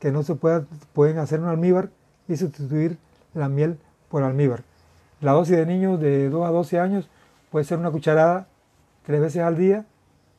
que 0.00 0.10
no 0.12 0.22
se 0.22 0.34
pueda, 0.34 0.66
pueden 0.92 1.18
hacer 1.18 1.40
un 1.40 1.48
almíbar 1.48 1.90
y 2.28 2.36
sustituir 2.36 2.98
la 3.34 3.48
miel 3.48 3.78
por 4.08 4.22
almíbar. 4.22 4.64
La 5.20 5.32
dosis 5.32 5.56
de 5.56 5.66
niños 5.66 6.00
de 6.00 6.28
2 6.28 6.46
a 6.46 6.50
12 6.50 6.78
años 6.78 7.08
puede 7.50 7.64
ser 7.64 7.78
una 7.78 7.90
cucharada 7.90 8.48
tres 9.04 9.20
veces 9.20 9.42
al 9.42 9.56
día 9.56 9.86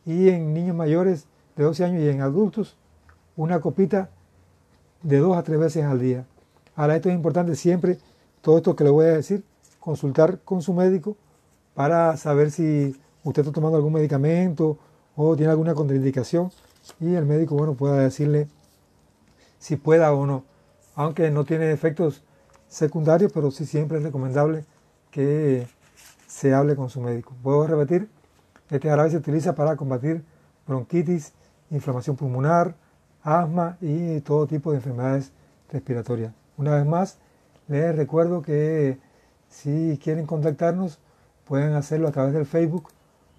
y 0.06 0.30
en 0.30 0.54
niños 0.54 0.76
mayores 0.76 1.28
de 1.56 1.64
12 1.64 1.86
años 1.86 2.02
y 2.04 2.10
en 2.10 2.22
adultos 2.22 2.78
una 3.36 3.60
copita 3.60 4.10
de 5.04 5.18
2 5.18 5.38
a 5.38 5.44
3 5.44 5.60
veces 5.60 5.86
al 5.86 6.00
día. 6.00 6.26
Ahora 6.76 6.96
esto 6.96 7.10
es 7.10 7.16
importante 7.16 7.56
siempre, 7.56 7.98
todo 8.42 8.58
esto 8.58 8.76
que 8.76 8.84
le 8.84 8.90
voy 8.90 9.06
a 9.06 9.14
decir, 9.14 9.44
consultar 9.80 10.40
con 10.42 10.62
su 10.62 10.74
médico 10.74 11.16
para 11.74 12.18
saber 12.18 12.52
si 12.52 12.96
usted 13.24 13.42
está 13.42 13.52
tomando 13.52 13.78
algún 13.78 13.94
medicamento 13.94 14.78
o 15.18 15.36
tiene 15.36 15.52
alguna 15.52 15.74
contraindicación 15.74 16.52
y 17.02 17.16
el 17.16 17.26
médico 17.26 17.56
bueno 17.56 17.74
pueda 17.74 17.98
decirle 17.98 18.48
si 19.60 19.76
pueda 19.76 20.14
o 20.14 20.26
no, 20.26 20.44
aunque 20.96 21.32
no 21.32 21.44
tiene 21.44 21.72
efectos 21.72 22.24
secundarios, 22.70 23.32
pero 23.34 23.50
sí 23.50 23.66
siempre 23.66 23.98
es 23.98 24.04
recomendable 24.04 24.64
que 25.12 25.68
se 26.28 26.54
hable 26.54 26.76
con 26.76 26.90
su 26.90 27.02
médico. 27.02 27.34
Puedo 27.42 27.66
repetir, 27.66 28.08
este 28.70 28.88
jarabe 28.88 29.10
se 29.10 29.18
utiliza 29.18 29.56
para 29.56 29.76
combatir 29.76 30.24
bronquitis, 30.68 31.34
inflamación 31.72 32.16
pulmonar, 32.16 32.76
asma 33.24 33.78
y 33.82 34.22
todo 34.22 34.46
tipo 34.46 34.72
de 34.72 34.78
enfermedades 34.78 35.32
respiratorias. 35.72 36.32
Una 36.58 36.76
vez 36.76 36.86
más, 36.86 37.18
les 37.68 37.96
recuerdo 37.96 38.44
que 38.44 39.00
si 39.50 40.00
quieren 40.04 40.28
contactarnos, 40.28 41.00
pueden 41.46 41.74
hacerlo 41.74 42.08
a 42.08 42.12
través 42.12 42.34
del 42.34 42.46
Facebook 42.46 42.90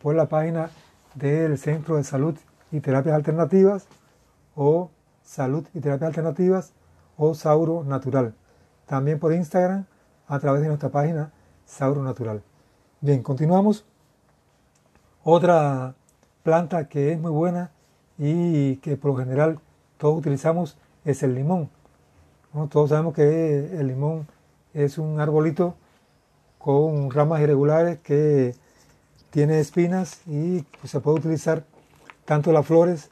por 0.03 0.17
la 0.17 0.29
página 0.29 0.71
del 1.19 1.59
Centro 1.59 1.97
de 1.97 2.05
Salud 2.05 2.37
y 2.71 2.81
Terapias 2.81 3.17
Alternativas 3.17 3.87
o 4.55 4.91
Salud 5.23 5.67
y 5.75 5.81
Terapias 5.81 6.09
Alternativas 6.09 6.73
o 7.17 7.35
Sauro 7.35 7.83
Natural. 7.85 8.35
También 8.87 9.19
por 9.19 9.33
Instagram 9.33 9.85
a 10.29 10.39
través 10.39 10.63
de 10.63 10.69
nuestra 10.69 10.91
página 10.91 11.33
Sauro 11.67 12.03
Natural. 12.03 12.43
Bien, 13.01 13.23
continuamos. 13.23 13.85
Otra 15.25 15.95
planta 16.43 16.89
que 16.89 17.13
es 17.13 17.21
muy 17.21 17.33
buena 17.33 17.73
y 18.17 18.77
que 18.77 18.97
por 18.97 19.11
lo 19.11 19.17
general 19.19 19.59
todos 19.99 20.19
utilizamos 20.19 20.79
es 21.05 21.23
el 21.23 21.35
limón. 21.35 21.69
Todos 22.71 22.91
sabemos 22.91 23.15
que 23.15 23.79
el 23.79 23.89
limón 23.89 24.27
es 24.73 24.99
un 24.99 25.21
arbolito 25.21 25.75
con 26.59 27.11
ramas 27.11 27.41
irregulares 27.41 27.99
que 27.99 28.55
tiene 29.31 29.61
espinas 29.61 30.21
y 30.27 30.65
se 30.85 31.01
puede 31.01 31.19
utilizar 31.19 31.65
tanto 32.25 32.53
las 32.53 32.67
flores 32.67 33.11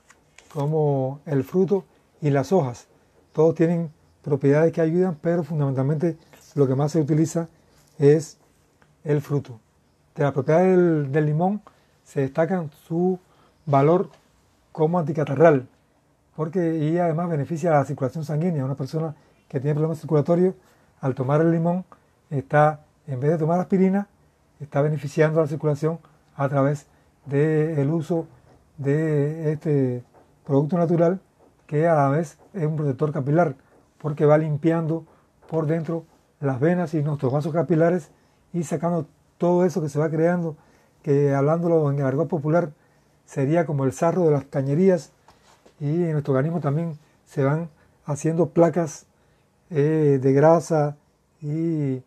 como 0.52 1.20
el 1.26 1.44
fruto 1.44 1.85
y 2.20 2.30
las 2.30 2.52
hojas. 2.52 2.87
Todos 3.32 3.54
tienen 3.54 3.90
propiedades 4.23 4.73
que 4.73 4.80
ayudan, 4.80 5.16
pero 5.20 5.44
fundamentalmente 5.44 6.16
lo 6.54 6.66
que 6.66 6.75
más 6.75 6.92
se 6.92 7.00
utiliza 7.00 7.49
es 7.99 8.38
el 9.04 9.20
fruto. 9.20 9.61
De 10.14 10.25
la 10.25 10.32
propiedad 10.32 10.61
del, 10.61 11.26
limón 11.26 11.61
se 12.04 12.23
destacan 12.23 12.70
su 12.87 13.18
valor 13.66 14.11
como 14.73 14.99
anticatarral, 14.99 15.68
porque 16.35 16.78
y 16.78 16.99
además 16.99 17.28
beneficia 17.28 17.70
a 17.70 17.78
la 17.78 17.85
circulación 17.85 18.25
sanguínea. 18.25 18.64
Una 18.64 18.75
persona 18.75 19.14
que 19.49 19.61
tiene 19.61 19.75
problemas 19.75 20.00
circulatorios, 20.00 20.54
al 21.00 21.14
tomar 21.14 21.40
el 21.40 21.50
limón, 21.50 21.85
está, 22.30 22.80
en 23.06 23.20
vez 23.20 23.32
de 23.32 23.38
tomar 23.38 23.61
aspirina, 23.61 24.08
está 24.60 24.82
beneficiando 24.82 25.40
la 25.40 25.46
circulación 25.46 25.98
a 26.36 26.48
través 26.48 26.86
del 27.26 27.90
uso 27.90 28.26
de 28.78 29.52
este 29.52 30.04
producto 30.44 30.78
natural 30.78 31.20
que 31.66 31.88
a 31.88 31.94
la 31.94 32.08
vez 32.08 32.38
es 32.54 32.64
un 32.64 32.76
protector 32.76 33.12
capilar 33.12 33.56
porque 33.98 34.26
va 34.26 34.38
limpiando 34.38 35.04
por 35.48 35.66
dentro 35.66 36.04
las 36.40 36.60
venas 36.60 36.94
y 36.94 37.02
nuestros 37.02 37.32
vasos 37.32 37.52
capilares 37.52 38.10
y 38.52 38.62
sacando 38.62 39.06
todo 39.38 39.64
eso 39.64 39.82
que 39.82 39.88
se 39.88 39.98
va 39.98 40.10
creando, 40.10 40.56
que 41.02 41.34
hablándolo 41.34 41.90
en 41.90 42.00
argot 42.02 42.28
popular 42.28 42.70
sería 43.25 43.66
como 43.66 43.84
el 43.84 43.92
sarro 43.92 44.25
de 44.25 44.30
las 44.30 44.44
cañerías 44.44 45.12
y 45.80 46.04
en 46.04 46.12
nuestro 46.12 46.34
organismo 46.34 46.60
también 46.60 46.98
se 47.26 47.44
van 47.44 47.68
haciendo 48.04 48.50
placas 48.50 49.06
eh, 49.70 50.18
de 50.22 50.32
grasa 50.32 50.96
y 51.42 52.02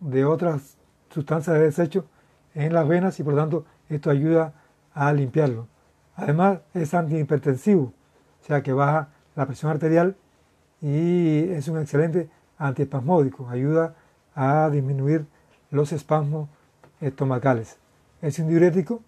de 0.00 0.24
otras 0.24 0.76
sustancias 1.12 1.54
de 1.54 1.62
desecho 1.62 2.06
en 2.54 2.72
las 2.72 2.86
venas 2.86 3.18
y 3.20 3.22
por 3.22 3.34
lo 3.34 3.40
tanto 3.40 3.64
esto 3.88 4.10
ayuda 4.10 4.54
a 4.94 5.12
limpiarlo. 5.12 5.68
Además 6.16 6.60
es 6.74 6.94
antihipertensivo, 6.94 7.84
o 7.84 8.46
sea 8.46 8.62
que 8.62 8.72
baja 8.72 9.08
la 9.34 9.46
presión 9.46 9.70
arterial 9.70 10.16
y 10.80 11.48
es 11.50 11.68
un 11.68 11.78
excelente 11.78 12.28
antiespasmódico, 12.58 13.48
ayuda 13.48 13.94
a 14.34 14.68
disminuir 14.70 15.26
los 15.70 15.92
espasmos 15.92 16.48
estomacales. 17.00 17.78
Es 18.20 18.38
un 18.38 18.48
diurético 18.48 19.02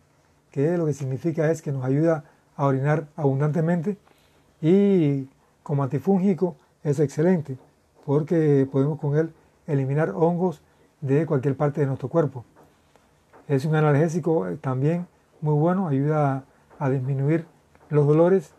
que 0.50 0.76
lo 0.78 0.86
que 0.86 0.92
significa 0.92 1.50
es 1.50 1.62
que 1.62 1.72
nos 1.72 1.84
ayuda 1.84 2.24
a 2.56 2.66
orinar 2.66 3.06
abundantemente 3.16 3.96
y 4.60 5.28
como 5.62 5.82
antifúngico 5.82 6.56
es 6.82 7.00
excelente 7.00 7.58
porque 8.04 8.68
podemos 8.70 9.00
con 9.00 9.16
él 9.16 9.32
eliminar 9.66 10.10
hongos 10.10 10.62
de 11.04 11.26
cualquier 11.26 11.54
parte 11.54 11.82
de 11.82 11.86
nuestro 11.86 12.08
cuerpo. 12.08 12.44
Es 13.46 13.66
un 13.66 13.74
analgésico 13.74 14.46
también 14.62 15.06
muy 15.42 15.54
bueno, 15.54 15.86
ayuda 15.86 16.44
a 16.78 16.88
disminuir 16.88 17.46
los 17.90 18.06
dolores 18.06 18.54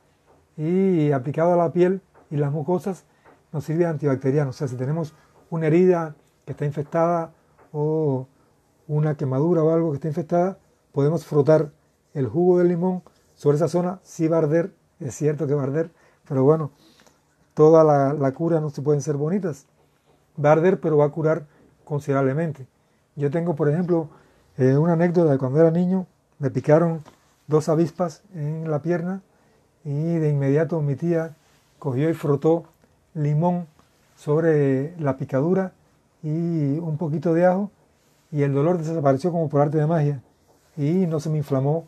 y 0.56 1.12
aplicado 1.12 1.54
a 1.54 1.58
la 1.58 1.72
piel 1.72 2.02
y 2.30 2.38
las 2.38 2.52
mucosas 2.52 3.04
nos 3.52 3.64
sirve 3.64 3.88
antibacteriano. 3.88 4.52
O 4.52 4.54
sea, 4.54 4.68
si 4.68 4.75
tenemos 4.75 5.16
una 5.50 5.68
herida 5.68 6.16
que 6.46 6.52
está 6.52 6.66
infectada 6.66 7.32
o 7.72 8.28
una 8.88 9.16
quemadura 9.16 9.64
o 9.64 9.74
algo 9.74 9.90
que 9.90 9.96
esté 9.96 10.10
infectada, 10.10 10.60
podemos 10.92 11.25
frotar 11.25 11.72
el 12.14 12.28
jugo 12.28 12.60
del 12.60 12.68
limón 12.68 13.02
sobre 13.34 13.58
esa 13.58 13.68
zona. 13.68 14.00
Sí 14.04 14.28
va 14.28 14.38
a 14.38 14.42
arder, 14.42 14.72
es 15.00 15.16
cierto 15.16 15.48
que 15.48 15.56
va 15.56 15.62
a 15.62 15.66
arder, 15.66 15.90
pero 16.28 16.44
bueno, 16.44 16.72
toda 17.56 17.84
la, 17.84 18.32
cura 18.34 18.60
no 18.60 18.70
se 18.70 18.84
pueden 18.84 19.02
ser 19.02 19.16
bonitas. 19.18 19.66
Va 20.44 20.50
a 20.50 20.52
arder, 20.54 20.80
pero 20.80 20.98
va 20.98 21.06
a 21.06 21.10
curar 21.10 21.48
considerablemente. 21.86 22.68
Yo 23.15 23.32
tengo, 23.32 23.56
por 23.56 23.70
ejemplo, 23.70 24.10
eh, 24.58 24.77
una 24.77 24.94
anécdota 24.94 25.32
de 25.32 25.38
cuando 25.38 25.60
era 25.60 25.72
niño, 25.72 26.08
me 26.39 26.50
picaron 26.50 27.04
dos 27.48 27.70
avispas 27.70 28.24
en 28.34 28.70
la 28.70 28.82
pierna 28.82 29.22
y 29.84 30.15
de 30.15 30.30
inmediato 30.30 30.82
mi 30.82 30.96
tía 30.96 31.36
cogió 31.80 32.10
y 32.10 32.13
frotó 32.13 32.65
limón 33.13 33.68
sobre 34.15 34.98
la 35.00 35.18
picadura 35.18 35.74
y 36.24 36.80
un 36.80 36.98
poquito 36.98 37.34
de 37.34 37.46
ajo 37.46 37.72
y 38.32 38.42
el 38.44 38.54
dolor 38.54 38.77
desapareció 38.77 39.32
como 39.32 39.48
por 39.48 39.62
arte 39.62 39.77
de 39.77 39.86
magia 39.86 40.22
y 40.75 41.06
no 41.06 41.20
se 41.20 41.30
me 41.30 41.38
inflamó 41.38 41.88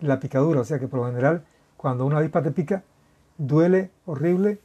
la 0.00 0.18
picadura. 0.18 0.60
O 0.60 0.64
sea 0.64 0.78
que 0.78 0.88
por 0.88 1.00
lo 1.00 1.06
general 1.06 1.44
cuando 1.76 2.06
una 2.06 2.18
avispa 2.18 2.42
te 2.42 2.50
pica 2.50 2.82
duele 3.38 3.90
horrible 4.06 4.58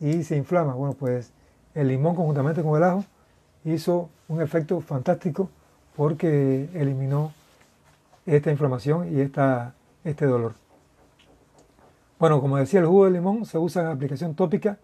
y 0.00 0.22
se 0.24 0.36
inflama. 0.36 0.74
Bueno, 0.74 0.94
pues 0.94 1.32
el 1.74 1.88
limón 1.88 2.14
conjuntamente 2.14 2.62
con 2.62 2.76
el 2.76 2.84
ajo 2.84 3.04
hizo 3.64 4.10
un 4.28 4.40
efecto 4.40 4.80
fantástico 4.80 5.50
porque 5.96 6.68
eliminó 6.74 7.32
esta 8.26 8.50
inflamación 8.50 9.14
y 9.14 9.20
esta, 9.20 9.74
este 10.04 10.26
dolor. 10.26 10.54
Bueno, 12.18 12.40
como 12.40 12.58
decía, 12.58 12.80
el 12.80 12.86
jugo 12.86 13.06
de 13.06 13.12
limón 13.12 13.46
se 13.46 13.58
usa 13.58 13.82
en 13.82 13.88
aplicación 13.88 14.34
tópica 14.34 14.78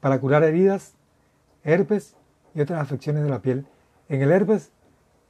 para 0.00 0.20
curar 0.20 0.44
heridas, 0.44 0.94
herpes 1.64 2.16
y 2.54 2.60
otras 2.60 2.80
afecciones 2.80 3.22
de 3.22 3.30
la 3.30 3.40
piel. 3.40 3.66
En 4.08 4.22
el 4.22 4.30
herpes 4.30 4.70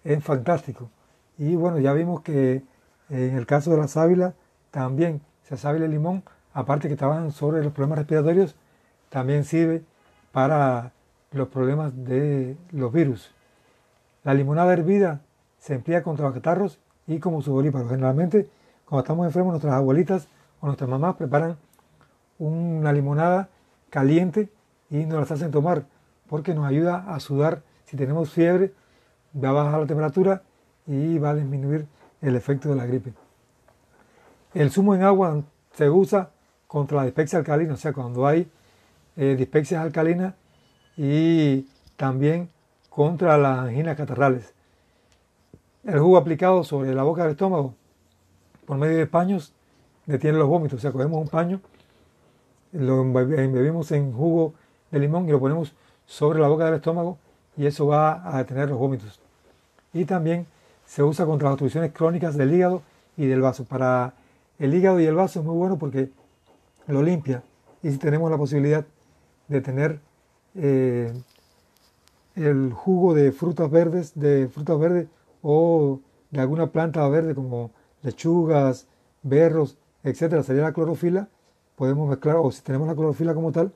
es 0.05 0.23
fantástico. 0.23 0.91
Y 1.39 1.55
bueno, 1.57 1.79
ya 1.79 1.93
vimos 1.93 2.23
que 2.23 2.63
en 3.09 3.37
el 3.37 3.47
caso 3.47 3.71
de 3.71 3.79
la 3.79 3.89
sábila 3.89 4.35
también 4.71 5.21
se 5.43 5.57
sábila 5.57 5.87
el 5.87 5.91
limón, 5.91 6.23
aparte 6.53 6.89
que 6.89 6.97
trabajan 6.97 7.33
sobre 7.33 7.63
los 7.63 7.73
problemas 7.73 7.99
respiratorios, 7.99 8.55
también 9.09 9.45
sirve 9.45 9.83
para 10.33 10.93
los 11.33 11.49
problemas 11.49 11.93
de 12.05 12.57
los 12.73 12.93
virus. 12.93 13.31
La 14.25 14.35
limonada 14.35 14.73
hervida 14.73 15.21
se 15.59 15.75
emplea 15.75 16.03
contra 16.03 16.27
los 16.27 16.35
catarros 16.35 16.79
y 17.07 17.19
como 17.19 17.43
subolíparo. 17.43 17.89
Generalmente, 17.89 18.49
cuando 18.85 19.03
estamos 19.03 19.27
enfermos, 19.27 19.53
nuestras 19.53 19.75
abuelitas 19.75 20.29
o 20.61 20.67
nuestras 20.67 20.91
mamás 20.91 21.17
preparan 21.17 21.57
una 22.39 22.93
limonada 22.93 23.49
caliente 23.91 24.49
y 24.91 25.05
nos 25.05 25.21
las 25.21 25.31
hacen 25.31 25.51
tomar 25.51 25.85
porque 26.29 26.55
nos 26.55 26.67
ayuda 26.67 27.05
a 27.09 27.21
sudar. 27.21 27.63
Si 27.85 27.97
tenemos 27.97 28.31
fiebre, 28.31 28.73
va 29.35 29.51
a 29.51 29.53
bajar 29.53 29.81
la 29.81 29.87
temperatura 29.87 30.43
y 30.87 31.19
va 31.19 31.31
a 31.31 31.35
disminuir 31.35 31.87
el 32.21 32.37
efecto 32.37 32.69
de 32.69 32.77
la 32.77 32.87
gripe. 32.87 33.13
El 34.55 34.71
zumo 34.71 34.95
en 34.95 35.03
agua 35.03 35.43
se 35.73 35.89
usa 35.89 36.31
contra 36.67 36.99
la 36.99 37.05
dispepsia 37.05 37.39
alcalina, 37.39 37.75
o 37.75 37.77
sea, 37.77 37.93
cuando 37.93 38.27
hay 38.27 38.49
eh, 39.17 39.37
dispepsias 39.37 39.83
alcalinas 39.83 40.35
y 41.03 41.67
también 41.97 42.51
contra 42.91 43.39
las 43.39 43.61
anginas 43.61 43.97
catarrales. 43.97 44.53
El 45.83 45.99
jugo 45.99 46.19
aplicado 46.19 46.63
sobre 46.63 46.95
la 46.95 47.05
boca 47.05 47.23
del 47.23 47.31
estómago 47.31 47.75
por 48.67 48.77
medio 48.77 48.99
de 48.99 49.07
paños 49.07 49.55
detiene 50.05 50.37
los 50.37 50.47
vómitos. 50.47 50.79
O 50.79 50.83
sea, 50.83 50.93
cogemos 50.93 51.19
un 51.19 51.29
paño, 51.29 51.63
lo 52.73 53.01
embebimos 53.01 53.91
en 53.93 54.13
jugo 54.13 54.53
de 54.91 54.99
limón 54.99 55.27
y 55.27 55.33
lo 55.33 55.41
ponemos 55.41 55.73
sobre 56.05 56.39
la 56.39 56.49
boca 56.49 56.67
del 56.67 56.75
estómago 56.75 57.17
y 57.57 57.65
eso 57.65 57.87
va 57.87 58.21
a 58.23 58.37
detener 58.37 58.69
los 58.69 58.79
vómitos. 58.79 59.21
Y 59.95 60.05
también 60.05 60.47
se 60.85 61.03
usa 61.03 61.25
contra 61.25 61.47
las 61.47 61.55
obstrucciones 61.55 61.93
crónicas 61.93 62.37
del 62.37 62.53
hígado 62.53 62.83
y 63.17 63.25
del 63.25 63.41
vaso. 63.41 63.65
Para 63.65 64.13
el 64.59 64.75
hígado 64.75 65.01
y 65.01 65.07
el 65.07 65.15
vaso 65.15 65.41
es 65.41 65.47
muy 65.47 65.57
bueno 65.57 65.79
porque 65.79 66.11
lo 66.89 67.03
limpia. 67.03 67.43
Y 67.83 67.91
si 67.91 67.97
tenemos 67.97 68.31
la 68.31 68.37
posibilidad 68.37 68.85
de 69.49 69.61
tener 69.63 70.10
eh, 70.55 71.13
el 72.35 72.73
jugo 72.73 73.15
de 73.15 73.33
frutas 73.33 73.71
verdes, 73.71 74.13
de 74.15 74.49
frutas 74.49 74.79
verdes 74.79 75.09
o 75.43 76.01
de 76.31 76.41
alguna 76.41 76.69
planta 76.69 77.07
verde 77.09 77.35
como 77.35 77.71
lechugas, 78.03 78.87
berros, 79.23 79.79
etcétera, 80.03 80.43
sería 80.43 80.63
la 80.63 80.73
clorofila, 80.73 81.29
podemos 81.77 82.09
mezclar, 82.09 82.37
o 82.37 82.51
si 82.51 82.63
tenemos 82.63 82.89
la 82.89 82.95
clorofila 82.95 83.35
como 83.35 83.53
tal, 83.53 83.73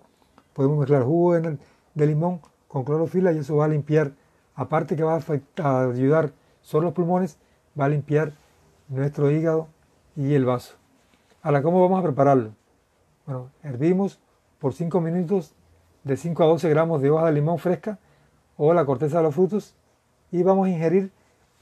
podemos 0.52 0.78
mezclar 0.78 1.02
jugo 1.02 1.34
de 1.34 2.06
limón 2.06 2.40
con 2.68 2.84
clorofila 2.84 3.32
y 3.32 3.38
eso 3.38 3.56
va 3.56 3.66
a 3.66 3.68
limpiar, 3.68 4.12
aparte 4.54 4.96
que 4.96 5.02
va 5.02 5.18
a, 5.18 5.82
ayudar 5.90 6.32
sobre 6.62 6.87
los 6.87 6.94
pulmones, 6.94 7.38
va 7.78 7.87
a 7.87 7.88
limpiar 7.88 8.32
nuestro 8.88 9.30
hígado 9.30 9.68
y 10.16 10.34
el 10.34 10.44
vaso. 10.44 10.74
Ahora, 11.42 11.62
¿cómo 11.62 11.82
vamos 11.82 12.00
a 12.00 12.02
prepararlo? 12.02 12.52
Bueno, 13.26 13.50
hervimos 13.62 14.18
por 14.58 14.72
5 14.72 15.00
minutos 15.00 15.54
de 16.04 16.16
5 16.16 16.42
a 16.42 16.46
12 16.46 16.68
gramos 16.68 17.02
de 17.02 17.10
hoja 17.10 17.26
de 17.26 17.32
limón 17.32 17.58
fresca 17.58 17.98
o 18.56 18.72
la 18.72 18.84
corteza 18.84 19.18
de 19.18 19.24
los 19.24 19.34
frutos 19.34 19.74
y 20.30 20.42
vamos 20.42 20.66
a 20.66 20.70
ingerir 20.70 21.10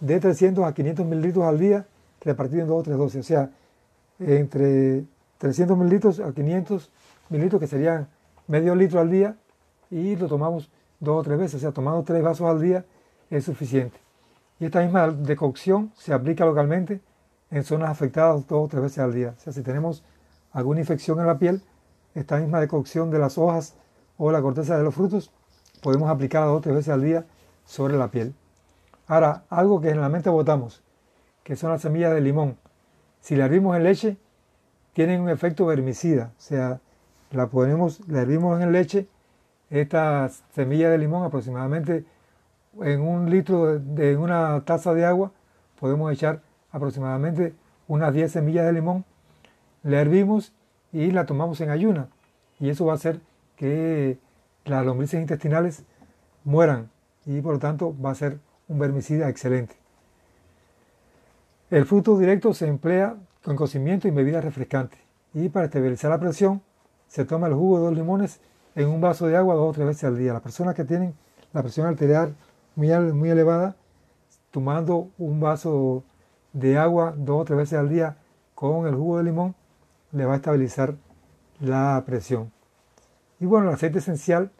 de 0.01 0.21
300 0.21 0.65
a 0.65 0.75
500 0.75 1.07
mililitros 1.07 1.45
al 1.45 1.59
día 1.59 1.87
repartido 2.21 2.63
en 2.63 2.69
2 2.69 2.79
o 2.79 2.83
3 2.83 2.97
dosis. 2.97 3.21
O 3.21 3.23
sea, 3.23 3.51
entre 4.19 5.05
300 5.39 5.77
mililitros 5.77 6.21
a 6.21 6.33
500 6.33 6.91
mililitros, 7.29 7.61
que 7.61 7.67
serían 7.67 8.09
medio 8.47 8.75
litro 8.75 9.01
al 9.01 9.11
día, 9.11 9.37
y 9.91 10.17
lo 10.17 10.29
tomamos 10.29 10.71
dos 11.01 11.21
o 11.21 11.23
tres 11.23 11.39
veces. 11.39 11.57
O 11.57 11.59
sea, 11.59 11.73
tomando 11.73 12.03
tres 12.03 12.23
vasos 12.23 12.49
al 12.49 12.61
día 12.61 12.85
es 13.31 13.45
suficiente. 13.45 13.99
Y 14.59 14.67
esta 14.67 14.81
misma 14.81 15.09
decocción 15.09 15.93
se 15.97 16.13
aplica 16.13 16.45
localmente 16.45 17.01
en 17.51 17.65
zonas 17.65 17.91
afectadas 17.91 18.47
dos 18.47 18.65
o 18.65 18.69
tres 18.69 18.83
veces 18.83 18.99
al 19.01 19.13
día. 19.13 19.35
O 19.37 19.41
sea, 19.41 19.53
si 19.53 19.63
tenemos 19.63 20.03
alguna 20.53 20.81
infección 20.81 21.21
en 21.21 21.27
la 21.27 21.39
piel, 21.39 21.63
esta 22.15 22.39
misma 22.39 22.61
decocción 22.61 23.11
de 23.11 23.19
las 23.19 23.39
hojas 23.39 23.75
o 24.17 24.31
la 24.31 24.43
corteza 24.43 24.77
de 24.77 24.85
los 24.85 24.95
frutos 24.95 25.31
podemos 25.83 26.09
aplicarla 26.09 26.47
dos 26.47 26.59
o 26.59 26.61
tres 26.61 26.77
veces 26.77 26.95
al 26.95 27.03
día 27.03 27.27
sobre 27.65 27.97
la 27.97 28.09
piel. 28.09 28.35
Ahora, 29.07 29.45
algo 29.51 29.81
que 29.81 29.89
generalmente 29.89 30.31
botamos, 30.31 30.83
que 31.43 31.57
son 31.57 31.71
las 31.71 31.83
semillas 31.83 32.15
de 32.15 32.21
limón. 32.21 32.57
Si 33.21 33.37
la 33.37 33.47
hervimos 33.47 33.77
en 33.77 33.85
leche, 33.85 34.17
tienen 34.93 35.21
un 35.21 35.29
efecto 35.29 35.67
vermicida. 35.67 36.33
O 36.39 36.41
sea, 36.41 36.81
la 37.31 37.49
ponemos, 37.49 38.01
la 38.09 38.23
hervimos 38.23 38.61
en 38.61 38.73
leche, 38.73 39.09
esta 39.71 40.29
semilla 40.55 40.91
de 40.91 40.99
limón 40.99 41.25
aproximadamente 41.25 42.05
en 42.81 43.01
un 43.01 43.31
litro 43.31 43.79
de 43.79 44.17
una 44.17 44.63
taza 44.65 44.95
de 44.95 45.05
agua, 45.05 45.33
podemos 45.79 46.13
echar 46.13 46.43
aproximadamente 46.71 47.55
unas 47.89 48.15
10 48.15 48.33
semillas 48.33 48.67
de 48.67 48.73
limón, 48.73 49.05
la 49.83 50.01
hervimos 50.01 50.53
y 50.93 51.11
la 51.11 51.27
tomamos 51.27 51.61
en 51.61 51.71
ayuna. 51.71 52.09
Y 52.61 52.71
eso 52.71 52.87
va 52.87 52.93
a 52.93 52.97
hacer 52.97 53.21
que 53.57 54.19
las 54.65 54.85
lombrices 54.85 55.21
intestinales 55.21 55.85
mueran 56.45 56.91
y 57.27 57.41
por 57.41 57.55
lo 57.55 57.59
tanto 57.59 57.95
va 58.01 58.11
a 58.11 58.15
ser 58.15 58.39
un 58.69 58.79
vermicida 58.79 59.29
excelente. 59.29 59.77
El 61.71 61.87
fruto 61.87 62.19
directo 62.19 62.53
se 62.53 62.67
emplea 62.67 63.17
con 63.43 63.57
cocimiento 63.57 64.07
y 64.07 64.11
bebidas 64.11 64.45
refrescantes. 64.45 65.01
Y 65.35 65.49
para 65.49 65.67
estabilizar 65.67 66.11
la 66.11 66.21
presión, 66.21 66.63
se 67.09 67.25
toma 67.25 67.47
el 67.47 67.55
jugo 67.55 67.79
de 67.79 67.85
dos 67.85 67.95
limones 67.95 68.41
en 68.75 68.89
un 68.89 69.01
vaso 69.01 69.27
de 69.27 69.37
agua 69.37 69.55
dos 69.55 69.71
o 69.71 69.73
tres 69.73 69.87
veces 69.87 70.05
al 70.05 70.19
día. 70.19 70.33
Las 70.33 70.43
personas 70.43 70.75
que 70.75 70.85
tienen 70.85 71.15
la 71.53 71.63
presión 71.63 71.87
arterial 71.87 72.35
muy, 72.75 72.89
muy 73.13 73.31
elevada, 73.31 73.77
tomando 74.51 75.09
un 75.19 75.41
vaso 75.41 76.05
de 76.53 76.79
agua 76.79 77.15
dos 77.17 77.43
o 77.43 77.45
tres 77.45 77.59
veces 77.59 77.79
al 77.79 77.89
día 77.89 78.17
con 78.55 78.87
el 78.87 78.95
jugo 78.95 79.19
de 79.19 79.25
limón, 79.25 79.55
le 80.13 80.27
va 80.27 80.35
a 80.35 80.37
estabilizar 80.37 80.95
la 81.61 82.03
presión. 82.07 82.53
Y 83.43 83.47
bueno, 83.47 83.69
el 83.69 83.75
aceite 83.75 83.99
esencial 83.99 84.53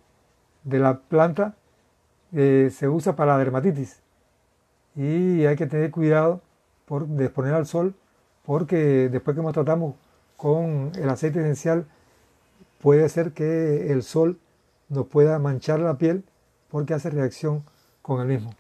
de 0.65 0.81
la 0.81 0.99
planta 0.99 1.55
eh, 2.33 2.69
se 2.75 2.89
usa 2.89 3.15
para 3.15 3.35
la 3.35 3.39
dermatitis 3.39 4.01
y 4.97 5.47
hay 5.47 5.55
que 5.55 5.69
tener 5.69 5.93
cuidado 5.93 6.41
por, 6.85 7.07
de 7.07 7.27
exponer 7.27 7.55
al 7.55 7.65
sol 7.65 7.95
porque 8.45 9.09
después 9.09 9.37
que 9.37 9.43
nos 9.43 9.53
tratamos 9.53 9.95
con 10.37 10.91
el 10.97 11.09
aceite 11.09 11.39
esencial 11.39 11.87
puede 12.81 13.09
ser 13.09 13.31
que 13.31 13.93
el 13.93 14.03
sol 14.03 14.41
nos 14.89 15.07
pueda 15.07 15.39
manchar 15.39 15.79
la 15.79 15.97
piel 15.97 16.25
porque 16.69 16.93
hace 16.93 17.09
reacción 17.09 17.63
con 18.03 18.21
el 18.21 18.27
mismo. 18.27 18.53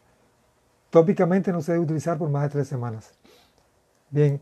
Tópicamente 0.90 1.50
no 1.50 1.62
se 1.62 1.72
debe 1.72 1.82
utilizar 1.82 2.16
por 2.16 2.30
más 2.30 2.44
de 2.44 2.48
tres 2.50 2.68
semanas. 2.68 3.12
Bien, 4.10 4.40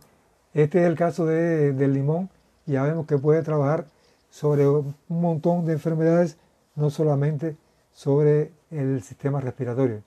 este 0.53 0.83
es 0.83 0.87
el 0.87 0.95
caso 0.95 1.25
de, 1.25 1.73
del 1.73 1.95
limón. 1.95 2.29
Ya 2.67 2.83
vemos 2.83 3.07
que 3.07 3.17
puede 3.17 3.43
trabajar 3.43 3.87
sobre 4.31 4.69
un 4.69 4.95
montón 5.09 5.67
de 5.67 5.73
enfermedades, 5.75 6.39
no 6.77 6.91
solamente 6.91 7.57
sobre 7.93 8.53
el 8.71 9.03
sistema 9.03 9.41
respiratorio. 9.41 10.03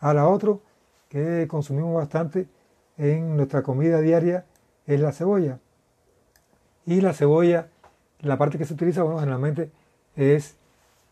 Ahora 0.00 0.28
otro 0.28 0.60
que 1.08 1.46
consumimos 1.48 1.94
bastante 1.94 2.48
en 2.98 3.36
nuestra 3.36 3.62
comida 3.62 4.00
diaria 4.00 4.44
es 4.86 5.00
la 5.00 5.12
cebolla. 5.12 5.58
Y 6.86 7.00
la 7.00 7.14
cebolla, 7.14 7.68
la 8.20 8.36
parte 8.36 8.58
que 8.58 8.66
se 8.66 8.74
utiliza, 8.74 9.02
bueno, 9.02 9.20
generalmente 9.20 9.70
es 10.16 10.56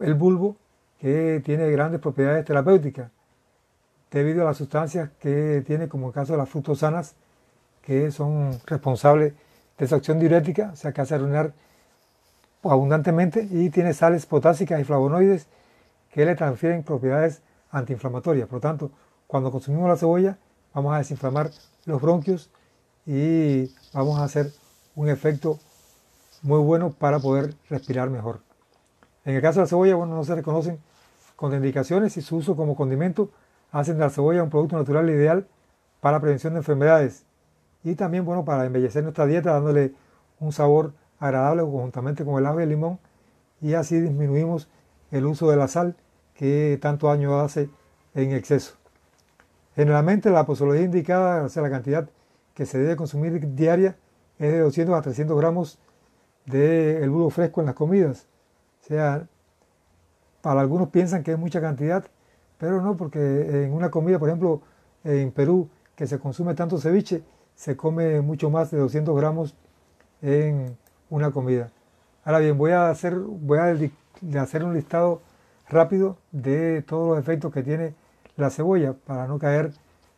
el 0.00 0.14
bulbo 0.14 0.57
que 1.00 1.40
tiene 1.44 1.70
grandes 1.70 2.00
propiedades 2.00 2.44
terapéuticas. 2.44 3.11
debido 4.11 4.42
a 4.42 4.44
las 4.44 4.59
sustancias 4.59 5.11
que 5.18 5.62
tiene, 5.66 5.88
como 5.88 6.09
el 6.09 6.12
caso 6.12 6.33
de 6.33 6.38
las 6.38 6.48
fructosanas, 6.48 7.14
que 7.81 8.11
son 8.11 8.61
responsables 8.66 9.33
de 9.78 9.85
esa 9.85 9.96
acción 9.96 10.20
diurética, 10.20 10.70
o 10.72 10.76
sea 10.76 10.92
que 10.92 11.00
hace 11.00 11.14
orinar 11.14 11.55
abundantemente 12.62 13.46
y 13.51 13.70
tiene 13.70 13.94
sales 13.94 14.27
potásicas 14.27 14.81
y 14.81 14.85
flavonoides 14.85 15.46
que 16.11 16.25
le 16.25 16.35
transfieren 16.35 16.83
propiedades 16.83 17.42
antiinflamatorias. 17.70 18.46
Por 18.46 18.57
lo 18.57 18.61
tanto, 18.61 18.90
cuando 19.27 19.51
consumimos 19.51 19.88
la 19.88 19.96
cebolla, 19.96 20.38
vamos 20.75 20.94
a 20.94 20.98
desinflamar 20.98 21.51
los 21.87 22.01
bronquios 22.01 22.51
y 23.07 23.75
vamos 23.92 24.18
a 24.18 24.25
hacer 24.25 24.53
un 24.94 25.09
efecto 25.09 25.59
muy 26.42 26.59
bueno 26.61 26.90
para 26.90 27.18
poder 27.18 27.55
respirar 27.68 28.11
mejor. 28.11 28.40
En 29.25 29.35
el 29.35 29.42
caso 29.42 29.61
de 29.61 29.64
la 29.64 29.68
cebolla, 29.68 29.94
bueno, 29.94 30.14
no 30.14 30.25
se 30.25 30.35
reconocen 30.35 30.79
contraindicaciones 31.37 32.16
y 32.16 32.22
su 32.22 32.37
uso 32.37 32.57
como 32.57 32.77
condimento 32.77 33.31
hacen 33.70 33.94
de 33.94 34.01
la 34.01 34.11
cebolla 34.11 34.42
un 34.42 34.51
producto 34.51 34.77
natural 34.77 35.09
ideal 35.11 35.46
para 36.01 36.16
la 36.18 36.20
prevención 36.20 36.53
de 36.53 36.59
enfermedades 36.59 37.25
y 37.85 37.94
también 37.94 38.25
bueno 38.25 38.44
para 38.44 38.64
embellecer 38.66 39.03
nuestra 39.03 39.27
dieta 39.27 39.53
dándole 39.53 39.94
un 40.38 40.53
sabor 40.53 40.92
agradable 41.23 41.63
conjuntamente 41.63 42.25
con 42.25 42.37
el 42.37 42.47
ajo 42.47 42.59
y 42.59 42.65
el 42.65 42.69
limón 42.69 42.99
y 43.61 43.75
así 43.75 44.01
disminuimos 44.01 44.69
el 45.13 45.25
uso 45.25 45.49
de 45.49 45.57
la 45.57 45.69
sal 45.69 45.95
que 46.35 46.79
tanto 46.83 47.07
daño 47.07 47.39
hace 47.39 47.71
en 48.15 48.33
exceso. 48.33 48.75
Generalmente 49.77 50.31
la 50.31 50.45
posología 50.45 50.83
indicada, 50.83 51.45
o 51.45 51.49
sea, 51.49 51.63
la 51.63 51.71
cantidad 51.71 52.09
que 52.55 52.67
se 52.67 52.79
debe 52.79 52.97
consumir 52.97 53.55
diaria 53.55 53.97
es 54.41 54.51
de 54.51 54.59
200 54.59 54.95
a 54.97 55.01
300 55.01 55.39
gramos 55.39 55.79
de 56.45 57.01
el 57.03 57.11
bulbo 57.11 57.31
fresco 57.31 57.61
en 57.61 57.67
las 57.67 57.77
comidas. 57.77 58.27
O 58.83 58.87
sea, 58.89 59.29
para 60.41 60.61
algunos 60.61 60.89
piensan 60.89 61.23
que 61.23 61.33
es 61.33 61.39
mucha 61.39 61.61
cantidad, 61.61 62.05
pero 62.59 62.83
no, 62.83 62.97
porque 62.97 63.65
en 63.65 63.73
una 63.73 63.93
comida, 63.93 64.19
por 64.19 64.29
ejemplo, 64.29 64.61
en 65.05 65.31
Perú, 65.31 65.69
que 65.95 66.09
se 66.09 66.19
consume 66.19 66.55
tanto 66.55 66.79
ceviche, 66.79 67.23
se 67.55 67.77
come 67.77 68.21
mucho 68.23 68.51
más 68.51 68.73
de 68.73 68.79
200 68.79 69.17
gramos 69.17 69.55
en 70.21 70.77
una 71.12 71.31
comida. 71.31 71.70
Ahora 72.25 72.38
bien, 72.38 72.57
voy 72.57 72.70
a 72.70 72.88
hacer, 72.88 73.14
voy 73.14 73.59
a 73.59 74.42
hacer 74.42 74.64
un 74.64 74.72
listado 74.72 75.20
rápido 75.68 76.16
de 76.33 76.81
todos 76.83 77.11
los 77.11 77.18
efectos 77.18 77.53
que 77.53 77.62
tiene 77.62 77.94
la 78.37 78.48
cebolla 78.48 78.94
para 78.94 79.27
no 79.27 79.38
caer 79.38 79.72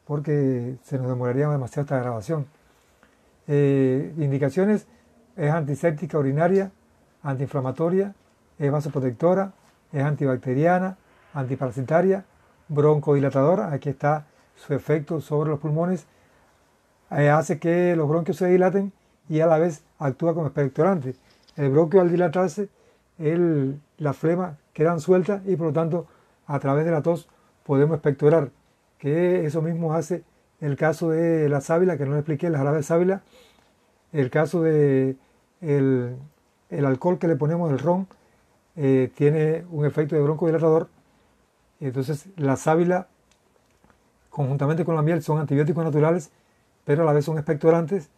porque 0.06 0.76
se 0.84 0.98
nos 0.98 1.08
demoraría 1.08 1.48
demasiado 1.48 1.82
esta 1.82 1.98
grabación. 1.98 2.46
Eh, 3.48 4.14
indicaciones 4.18 4.86
es 5.36 5.50
antiséptica 5.50 6.16
urinaria, 6.16 6.70
antiinflamatoria, 7.24 8.14
es 8.60 8.70
vasoprotectora, 8.70 9.52
es 9.92 10.02
antibacteriana, 10.04 10.96
antiparasitaria, 11.32 12.24
broncodilatadora, 12.68 13.72
aquí 13.72 13.88
está 13.88 14.26
su 14.54 14.74
efecto 14.74 15.20
sobre 15.20 15.50
los 15.50 15.58
pulmones, 15.58 16.06
eh, 17.10 17.30
hace 17.30 17.58
que 17.58 17.96
los 17.96 18.08
bronquios 18.08 18.36
se 18.36 18.46
dilaten 18.46 18.92
y 19.28 19.40
a 19.40 19.46
la 19.46 19.58
vez 19.58 19.84
actúa 19.98 20.34
como 20.34 20.46
expectorante. 20.46 21.14
El 21.56 21.70
bronquio 21.70 22.00
al 22.00 22.10
dilatarse, 22.10 22.68
el, 23.18 23.80
la 23.98 24.12
flema 24.12 24.58
quedan 24.72 25.00
sueltas 25.00 25.42
y 25.46 25.56
por 25.56 25.68
lo 25.68 25.72
tanto 25.72 26.06
a 26.46 26.58
través 26.58 26.84
de 26.84 26.90
la 26.90 27.02
tos 27.02 27.28
podemos 27.64 27.94
expectorar, 27.94 28.50
que 28.98 29.46
eso 29.46 29.62
mismo 29.62 29.94
hace 29.94 30.24
el 30.60 30.76
caso 30.76 31.10
de 31.10 31.48
la 31.48 31.60
sábila, 31.60 31.96
que 31.96 32.04
no 32.04 32.12
le 32.12 32.18
expliqué, 32.18 32.50
la 32.50 32.58
jarabe 32.58 32.78
de 32.78 32.82
sábila, 32.82 33.22
el 34.12 34.30
caso 34.30 34.62
de 34.62 35.16
el, 35.60 36.16
alcohol 36.70 37.18
que 37.18 37.28
le 37.28 37.36
ponemos, 37.36 37.70
el 37.70 37.78
ron, 37.78 38.06
eh, 38.76 39.10
tiene 39.14 39.64
un 39.70 39.86
efecto 39.86 40.14
de 40.14 40.22
broncodilatador. 40.22 40.88
Entonces 41.80 42.26
la 42.36 42.56
sábila, 42.56 43.08
conjuntamente 44.30 44.84
con 44.84 44.94
la 44.94 45.02
miel, 45.02 45.22
son 45.22 45.38
antibióticos 45.38 45.84
naturales, 45.84 46.30
pero 46.84 47.02
a 47.02 47.06
la 47.06 47.12
vez 47.12 47.24
son 47.24 47.38
expectorantes 47.38 48.10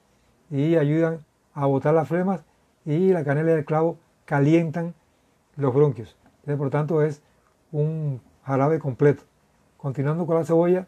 y 0.51 0.77
ayudan 0.77 1.25
a 1.55 1.67
botar 1.67 1.95
las 1.95 2.09
flemas 2.09 2.43
y 2.85 3.13
la 3.13 3.25
canela 3.25 3.51
y 3.51 3.55
el 3.55 3.65
clavo 3.65 3.99
calientan 4.25 4.95
los 5.57 5.75
bronquios. 5.75 6.17
por 6.45 6.71
tanto, 6.71 7.03
es 7.03 7.23
un 7.73 8.21
jarabe 8.45 8.79
completo. 8.79 9.23
Continuando 9.77 10.27
con 10.27 10.37
la 10.37 10.45
cebolla, 10.45 10.87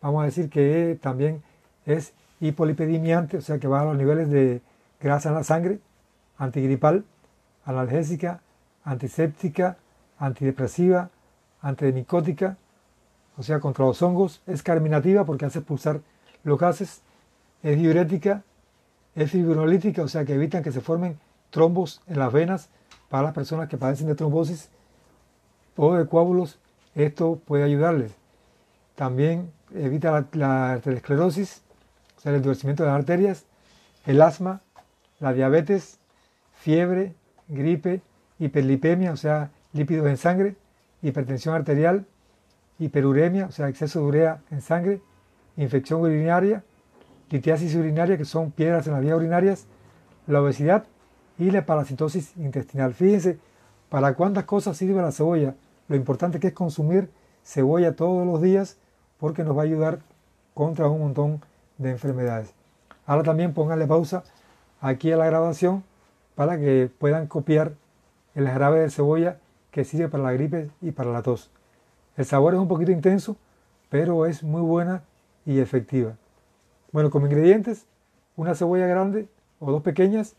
vamos 0.00 0.22
a 0.22 0.26
decir 0.26 0.48
que 0.48 0.98
también 1.00 1.42
es 1.86 2.14
hipolipidemiante, 2.40 3.36
o 3.36 3.40
sea 3.40 3.58
que 3.58 3.66
baja 3.66 3.84
los 3.84 3.96
niveles 3.96 4.30
de 4.30 4.62
grasa 5.00 5.28
en 5.28 5.34
la 5.34 5.44
sangre, 5.44 5.80
antigripal, 6.38 7.04
analgésica, 7.64 8.40
antiséptica, 8.84 9.76
antidepresiva, 10.18 11.10
antimicótica, 11.60 12.56
o 13.36 13.42
sea, 13.42 13.60
contra 13.60 13.84
los 13.84 14.00
hongos, 14.02 14.42
es 14.46 14.62
carminativa 14.62 15.24
porque 15.24 15.46
hace 15.46 15.60
expulsar 15.60 16.00
los 16.44 16.58
gases, 16.58 17.02
es 17.62 17.78
diurética, 17.78 18.42
es 19.20 19.30
fibrinolítica, 19.30 20.02
o 20.02 20.08
sea, 20.08 20.24
que 20.24 20.34
evitan 20.34 20.62
que 20.62 20.72
se 20.72 20.80
formen 20.80 21.18
trombos 21.50 22.00
en 22.06 22.18
las 22.18 22.32
venas 22.32 22.70
para 23.10 23.24
las 23.24 23.34
personas 23.34 23.68
que 23.68 23.76
padecen 23.76 24.06
de 24.06 24.14
trombosis 24.14 24.70
o 25.76 25.94
de 25.94 26.06
coágulos, 26.06 26.58
esto 26.94 27.40
puede 27.44 27.64
ayudarles. 27.64 28.12
También 28.94 29.50
evita 29.74 30.10
la, 30.10 30.26
la 30.32 30.72
arteriosclerosis, 30.72 31.62
o 32.16 32.20
sea, 32.20 32.30
el 32.30 32.36
endurecimiento 32.36 32.82
de 32.82 32.88
las 32.88 32.98
arterias, 32.98 33.44
el 34.06 34.22
asma, 34.22 34.62
la 35.18 35.32
diabetes, 35.32 35.98
fiebre, 36.54 37.14
gripe, 37.48 38.00
hiperlipemia, 38.38 39.12
o 39.12 39.16
sea, 39.16 39.50
lípidos 39.72 40.06
en 40.06 40.16
sangre, 40.16 40.56
hipertensión 41.02 41.54
arterial, 41.54 42.06
hiperuremia, 42.78 43.46
o 43.46 43.52
sea, 43.52 43.68
exceso 43.68 44.00
de 44.00 44.06
urea 44.06 44.40
en 44.50 44.62
sangre, 44.62 45.02
infección 45.56 46.00
urinaria, 46.00 46.64
litiasis 47.30 47.74
urinaria, 47.74 48.18
que 48.18 48.24
son 48.24 48.50
piedras 48.50 48.86
en 48.86 48.92
las 48.92 49.02
vías 49.02 49.16
urinarias, 49.16 49.66
la 50.26 50.42
obesidad 50.42 50.84
y 51.38 51.50
la 51.50 51.64
parasitosis 51.64 52.36
intestinal. 52.36 52.92
Fíjense 52.92 53.38
para 53.88 54.14
cuántas 54.14 54.44
cosas 54.44 54.76
sirve 54.76 55.00
la 55.00 55.12
cebolla. 55.12 55.54
Lo 55.88 55.96
importante 55.96 56.40
que 56.40 56.48
es 56.48 56.52
consumir 56.52 57.10
cebolla 57.44 57.96
todos 57.96 58.26
los 58.26 58.42
días 58.42 58.76
porque 59.18 59.44
nos 59.44 59.56
va 59.56 59.62
a 59.62 59.64
ayudar 59.64 60.00
contra 60.54 60.88
un 60.88 61.00
montón 61.00 61.40
de 61.78 61.90
enfermedades. 61.90 62.52
Ahora 63.06 63.22
también 63.22 63.54
pónganle 63.54 63.86
pausa 63.86 64.24
aquí 64.80 65.10
a 65.12 65.16
la 65.16 65.26
grabación 65.26 65.84
para 66.34 66.58
que 66.58 66.90
puedan 66.98 67.26
copiar 67.26 67.72
el 68.34 68.46
jarabe 68.48 68.80
de 68.80 68.90
cebolla 68.90 69.38
que 69.70 69.84
sirve 69.84 70.08
para 70.08 70.24
la 70.24 70.32
gripe 70.32 70.70
y 70.80 70.90
para 70.92 71.10
la 71.10 71.22
tos. 71.22 71.50
El 72.16 72.24
sabor 72.24 72.54
es 72.54 72.60
un 72.60 72.68
poquito 72.68 72.92
intenso, 72.92 73.36
pero 73.88 74.26
es 74.26 74.42
muy 74.42 74.60
buena 74.60 75.02
y 75.46 75.58
efectiva. 75.58 76.16
Bueno, 76.92 77.10
como 77.10 77.26
ingredientes, 77.26 77.86
una 78.34 78.56
cebolla 78.56 78.88
grande 78.88 79.28
o 79.60 79.70
dos 79.70 79.82
pequeñas 79.82 80.34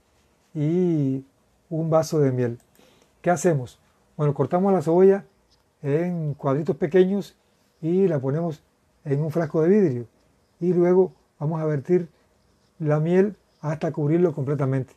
y 0.53 1.23
un 1.69 1.89
vaso 1.89 2.19
de 2.19 2.33
miel. 2.33 2.59
¿Qué 3.21 3.29
hacemos? 3.29 3.79
Bueno, 4.17 4.33
cortamos 4.33 4.73
la 4.73 4.81
cebolla 4.81 5.23
en 5.81 6.33
cuadritos 6.33 6.75
pequeños 6.75 7.37
y 7.81 8.05
la 8.09 8.19
ponemos 8.19 8.61
en 9.05 9.21
un 9.21 9.31
frasco 9.31 9.61
de 9.61 9.69
vidrio 9.69 10.07
y 10.59 10.73
luego 10.73 11.13
vamos 11.39 11.61
a 11.61 11.65
vertir 11.65 12.09
la 12.79 12.99
miel 12.99 13.37
hasta 13.61 13.93
cubrirlo 13.93 14.33
completamente. 14.33 14.93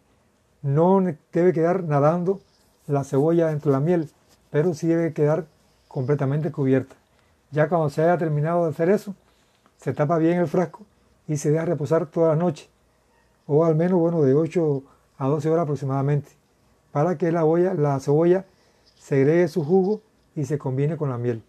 No 0.61 1.01
debe 1.33 1.53
quedar 1.53 1.85
nadando 1.85 2.41
la 2.89 3.05
cebolla 3.05 3.47
dentro 3.47 3.71
de 3.71 3.79
la 3.79 3.85
miel, 3.85 4.11
pero 4.51 4.75
sí 4.75 4.89
debe 4.89 5.13
quedar 5.13 5.47
completamente 5.87 6.51
cubierta. 6.51 6.97
Ya 7.53 7.69
cuando 7.69 7.91
se 7.91 8.03
haya 8.03 8.19
terminado 8.19 8.65
de 8.65 8.71
hacer 8.71 8.89
eso, 8.89 9.15
se 9.77 9.93
tapa 9.93 10.19
bien 10.19 10.39
el 10.39 10.49
frasco 10.49 10.85
y 11.27 11.37
se 11.37 11.51
deja 11.51 11.65
reposar 11.65 12.07
toda 12.07 12.31
la 12.31 12.37
noche, 12.37 12.69
o 13.47 13.65
al 13.65 13.75
menos 13.75 13.99
bueno, 13.99 14.23
de 14.23 14.35
8 14.35 14.83
a 15.19 15.29
12 15.29 15.51
horas 15.51 15.63
aproximadamente, 15.63 16.31
para 16.93 17.17
que 17.17 17.33
la, 17.33 17.45
la 17.75 18.01
cebolla 18.01 18.47
segregue 18.99 19.49
su 19.49 19.65
jugo 19.65 20.03
y 20.35 20.45
se 20.45 20.59
combine 20.59 20.97
con 20.97 21.11
la 21.11 21.19
miel. 21.19 21.43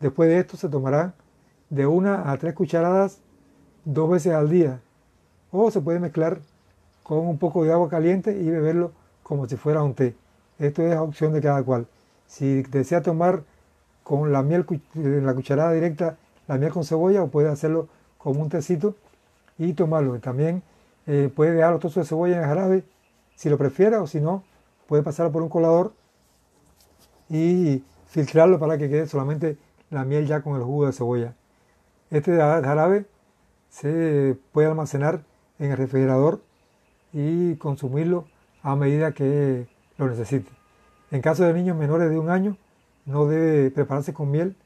Después 0.00 0.28
de 0.28 0.38
esto 0.38 0.56
se 0.56 0.68
tomará 0.68 1.14
de 1.68 1.86
una 1.86 2.30
a 2.30 2.36
tres 2.38 2.54
cucharadas 2.54 3.20
dos 3.84 4.10
veces 4.10 4.32
al 4.32 4.48
día, 4.48 4.80
o 5.52 5.70
se 5.70 5.80
puede 5.80 6.00
mezclar 6.00 6.40
con 7.02 7.26
un 7.26 7.38
poco 7.38 7.64
de 7.64 7.72
agua 7.72 7.88
caliente 7.88 8.32
y 8.40 8.48
beberlo 8.48 8.92
como 9.22 9.48
si 9.48 9.56
fuera 9.56 9.82
un 9.82 9.94
té. 9.94 10.14
Esto 10.58 10.82
es 10.82 10.96
opción 10.96 11.32
de 11.32 11.40
cada 11.40 11.62
cual. 11.62 11.86
Si 12.26 12.62
desea 12.62 13.02
tomar 13.02 13.42
con 14.02 14.32
la 14.32 14.42
miel, 14.42 14.66
en 14.94 15.26
la 15.26 15.34
cucharada 15.34 15.72
directa, 15.72 16.18
la 16.46 16.58
miel 16.58 16.72
con 16.72 16.84
cebolla, 16.84 17.22
o 17.22 17.28
puede 17.28 17.48
hacerlo 17.48 17.88
como 18.18 18.42
un 18.42 18.48
tecito 18.48 18.94
y 19.60 19.74
tomarlo. 19.74 20.18
También 20.20 20.62
eh, 21.06 21.30
puede 21.34 21.52
dejar 21.52 21.72
los 21.72 21.80
trozos 21.80 22.04
de 22.04 22.08
cebolla 22.08 22.36
en 22.36 22.42
el 22.42 22.48
jarabe, 22.48 22.84
si 23.36 23.50
lo 23.50 23.58
prefiere, 23.58 23.96
o 23.96 24.06
si 24.06 24.20
no, 24.20 24.42
puede 24.88 25.02
pasarlo 25.02 25.30
por 25.30 25.42
un 25.42 25.50
colador 25.50 25.92
y 27.28 27.84
filtrarlo 28.06 28.58
para 28.58 28.78
que 28.78 28.88
quede 28.88 29.06
solamente 29.06 29.58
la 29.90 30.04
miel 30.04 30.26
ya 30.26 30.42
con 30.42 30.56
el 30.56 30.62
jugo 30.62 30.86
de 30.86 30.92
cebolla. 30.92 31.34
Este 32.10 32.36
jarabe 32.36 33.04
se 33.68 34.36
puede 34.52 34.68
almacenar 34.68 35.22
en 35.58 35.72
el 35.72 35.76
refrigerador 35.76 36.40
y 37.12 37.56
consumirlo 37.56 38.24
a 38.62 38.76
medida 38.76 39.12
que 39.12 39.68
lo 39.98 40.08
necesite. 40.08 40.50
En 41.10 41.20
caso 41.20 41.44
de 41.44 41.52
niños 41.52 41.76
menores 41.76 42.08
de 42.08 42.18
un 42.18 42.30
año, 42.30 42.56
no 43.04 43.26
debe 43.26 43.70
prepararse 43.70 44.14
con 44.14 44.30
miel, 44.30 44.56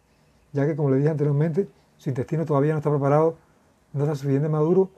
ya 0.53 0.67
que 0.67 0.77
como 0.77 0.91
le 0.91 0.99
dije 0.99 1.11
anteriormente, 1.11 1.69
su 1.97 2.11
intestino 2.11 2.45
todavía 2.45 2.73
no 2.73 2.79
está 2.79 2.91
preparado, 2.91 3.37
no 3.95 4.13
está 4.13 4.49
maduro 4.49 4.91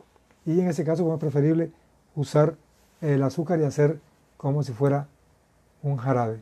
y 0.44 0.58
en 0.58 0.68
ese 0.68 0.84
caso 0.84 1.12
es 1.12 1.20
preferible 1.20 1.70
usar 2.14 2.56
el 3.00 3.22
azúcar 3.22 3.60
y 3.60 3.64
hacer 3.64 4.00
como 4.36 4.62
si 4.62 4.72
fuera 4.72 5.06
un 5.82 5.98
jarabe. 5.98 6.40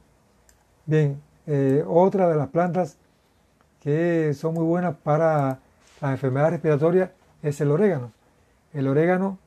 Bien, 0.87 1.21
eh, 1.47 1.85
otra 1.87 2.29
de 2.29 2.37
las 2.37 2.49
plantas 2.49 2.97
que 3.81 4.33
son 4.35 4.55
muy 4.55 4.65
buenas 4.65 4.95
para 5.03 5.59
las 6.01 6.13
enfermedades 6.13 6.53
respiratorias 6.53 7.11
es 7.43 7.61
el 7.61 7.71
orégano. 7.71 8.13
El 8.73 8.89
orégano 8.89 9.39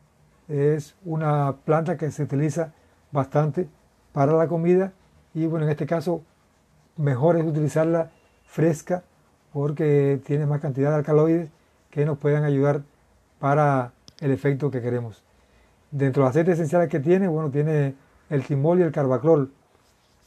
es 0.49 0.95
una 1.05 1.55
planta 1.65 1.97
que 1.97 2.11
se 2.11 2.23
utiliza 2.23 2.73
bastante 3.11 3.67
para 4.11 4.33
la 4.33 4.47
comida 4.47 4.91
y 5.33 5.45
bueno, 5.45 5.65
en 5.65 5.71
este 5.71 5.85
caso 5.85 6.23
mejor 6.97 7.37
es 7.37 7.45
utilizarla 7.45 8.11
fresca 8.45 9.03
porque 9.53 10.19
tiene 10.25 10.45
más 10.45 10.59
cantidad 10.59 10.89
de 10.89 10.97
alcaloides 10.97 11.49
que 11.89 12.05
nos 12.05 12.17
puedan 12.17 12.43
ayudar 12.43 12.81
para 13.39 13.91
el 14.19 14.31
efecto 14.31 14.71
que 14.71 14.81
queremos. 14.81 15.23
Dentro 15.91 16.23
de 16.23 16.25
los 16.25 16.29
aceites 16.31 16.55
esenciales 16.55 16.89
que 16.89 16.99
tiene, 16.99 17.27
bueno, 17.27 17.49
tiene 17.49 17.95
el 18.29 18.43
timol 18.43 18.79
y 18.79 18.83
el 18.83 18.91
carbaclol, 18.91 19.51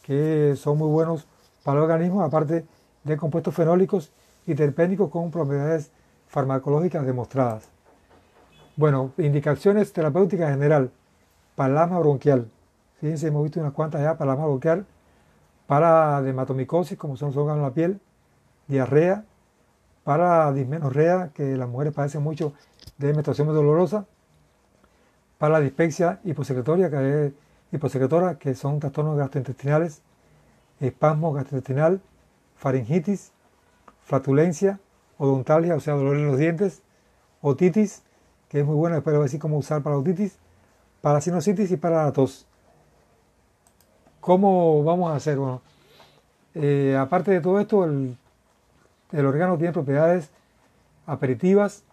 que 0.02 0.54
son 0.56 0.78
muy 0.78 0.88
buenos 0.88 1.26
para 1.64 1.78
el 1.78 1.84
organismo, 1.84 2.22
aparte 2.22 2.64
de 3.04 3.16
compuestos 3.16 3.54
fenólicos 3.54 4.12
y 4.46 4.54
terpénicos 4.54 5.10
con 5.10 5.30
propiedades 5.30 5.90
farmacológicas 6.28 7.04
demostradas. 7.04 7.68
Bueno, 8.76 9.12
indicaciones 9.18 9.92
terapéuticas 9.92 10.48
en 10.48 10.54
general, 10.54 10.90
para 11.56 11.84
bronquial. 11.86 12.48
Fíjense, 13.00 13.26
hemos 13.26 13.42
visto 13.42 13.60
unas 13.60 13.72
cuantas 13.72 14.00
ya 14.00 14.16
para 14.16 14.34
bronquial, 14.34 14.86
para 15.66 16.22
dermatomicosis, 16.22 16.96
como 16.96 17.16
son 17.16 17.28
los 17.28 17.36
órganos 17.36 17.62
de 17.62 17.68
la 17.68 17.74
piel, 17.74 18.00
diarrea, 18.66 19.24
para 20.04 20.52
dismenorrea, 20.52 21.30
que 21.34 21.56
las 21.56 21.68
mujeres 21.68 21.92
padecen 21.92 22.22
mucho 22.22 22.54
de 23.00 23.14
menstruación 23.14 23.48
dolorosa, 23.48 24.04
para 25.38 25.54
la 25.54 25.60
dispepsia 25.60 26.20
hiposecretoria, 26.22 26.90
que 26.90 27.26
es 27.26 27.32
hiposecretora, 27.72 28.38
que 28.38 28.54
son 28.54 28.78
trastornos 28.78 29.16
gastrointestinales, 29.16 30.02
espasmo 30.80 31.32
gastrointestinal, 31.32 32.02
faringitis, 32.56 33.32
flatulencia, 34.04 34.80
odontalgia, 35.16 35.76
o 35.76 35.80
sea, 35.80 35.94
dolor 35.94 36.16
en 36.16 36.26
los 36.26 36.36
dientes, 36.36 36.82
otitis, 37.40 38.02
que 38.50 38.60
es 38.60 38.66
muy 38.66 38.74
buena, 38.74 38.98
espero 38.98 39.22
decir 39.22 39.40
cómo 39.40 39.56
usar 39.56 39.82
para 39.82 39.96
otitis, 39.96 40.36
para 41.00 41.22
sinusitis 41.22 41.70
y 41.70 41.78
para 41.78 42.04
la 42.04 42.12
tos. 42.12 42.46
¿Cómo 44.20 44.84
vamos 44.84 45.10
a 45.10 45.16
hacer? 45.16 45.38
Bueno, 45.38 45.62
eh, 46.54 46.98
aparte 47.00 47.30
de 47.30 47.40
todo 47.40 47.60
esto, 47.60 47.84
el, 47.86 48.18
el 49.12 49.24
órgano 49.24 49.56
tiene 49.56 49.72
propiedades 49.72 50.30
aperitivas, 51.06 51.84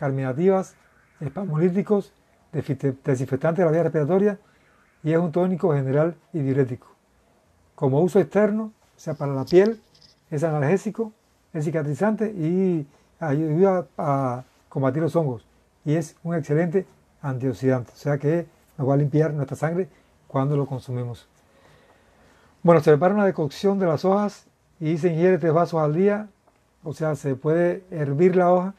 carminativas, 0.00 0.76
espasmolíticos, 1.20 2.14
desinfectante 2.52 3.60
de 3.60 3.66
la 3.66 3.70
vía 3.70 3.82
respiratoria 3.82 4.38
y 5.04 5.12
es 5.12 5.18
un 5.18 5.30
tónico 5.30 5.74
general 5.74 6.16
y 6.32 6.38
diurético. 6.38 6.88
Como 7.74 8.00
uso 8.00 8.18
externo, 8.18 8.72
o 8.96 9.00
sea, 9.00 9.12
para 9.12 9.34
la 9.34 9.44
piel, 9.44 9.78
es 10.30 10.42
analgésico, 10.42 11.12
es 11.52 11.66
cicatrizante 11.66 12.30
y 12.30 12.86
ayuda 13.18 13.86
a 13.98 14.44
combatir 14.70 15.02
los 15.02 15.14
hongos. 15.16 15.46
Y 15.84 15.94
es 15.94 16.16
un 16.22 16.34
excelente 16.34 16.86
antioxidante, 17.20 17.92
o 17.92 17.96
sea 17.96 18.16
que 18.16 18.46
nos 18.78 18.88
va 18.88 18.94
a 18.94 18.96
limpiar 18.96 19.34
nuestra 19.34 19.56
sangre 19.56 19.88
cuando 20.26 20.56
lo 20.56 20.64
consumimos. 20.64 21.28
Bueno, 22.62 22.80
se 22.80 22.90
prepara 22.90 23.14
una 23.14 23.26
decocción 23.26 23.78
de 23.78 23.86
las 23.86 24.06
hojas 24.06 24.46
y 24.78 24.96
se 24.96 25.08
ingiere 25.08 25.36
tres 25.36 25.52
vasos 25.52 25.80
al 25.80 25.92
día, 25.92 26.28
o 26.82 26.94
sea, 26.94 27.14
se 27.16 27.34
puede 27.34 27.84
hervir 27.90 28.36
la 28.36 28.50
hoja 28.50 28.74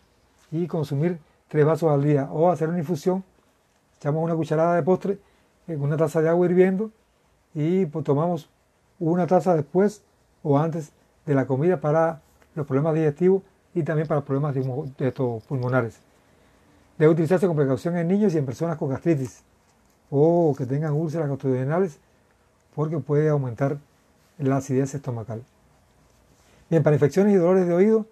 y 0.51 0.67
consumir 0.67 1.19
tres 1.47 1.65
vasos 1.65 1.91
al 1.91 2.03
día 2.03 2.29
o 2.31 2.49
hacer 2.51 2.69
una 2.69 2.79
infusión 2.79 3.23
echamos 4.01 4.23
una 4.23 4.35
cucharada 4.35 4.75
de 4.75 4.81
postre 4.81 5.19
en 5.67 5.79
una 5.79 5.95
taza 5.95 6.21
de 6.21 6.29
agua 6.29 6.47
hirviendo 6.47 6.89
y 7.53 7.85
pues, 7.85 8.03
tomamos 8.03 8.49
una 8.99 9.27
taza 9.27 9.55
después 9.55 10.01
o 10.41 10.57
antes 10.57 10.91
de 11.27 11.35
la 11.35 11.45
comida 11.45 11.79
para 11.79 12.21
los 12.55 12.65
problemas 12.65 12.95
digestivos 12.95 13.43
y 13.75 13.83
también 13.83 14.07
para 14.07 14.21
problemas 14.21 14.55
de, 14.55 15.07
estos 15.07 15.43
pulmonares. 15.43 15.99
Debe 16.97 17.11
utilizarse 17.11 17.45
con 17.45 17.55
precaución 17.55 17.95
en 17.95 18.07
niños 18.07 18.33
y 18.33 18.39
en 18.39 18.45
personas 18.45 18.75
con 18.77 18.89
gastritis 18.89 19.43
o 20.09 20.55
que 20.57 20.65
tengan 20.65 20.93
úlceras 20.93 21.29
gastrointestinales 21.29 21.99
porque 22.75 22.97
puede 22.97 23.29
aumentar 23.29 23.77
la 24.39 24.57
acidez 24.57 24.95
estomacal. 24.95 25.43
Bien, 26.71 26.81
para 26.81 26.95
infecciones 26.95 27.33
y 27.33 27.37
dolores 27.37 27.67
de 27.67 27.73
oído, 27.73 28.07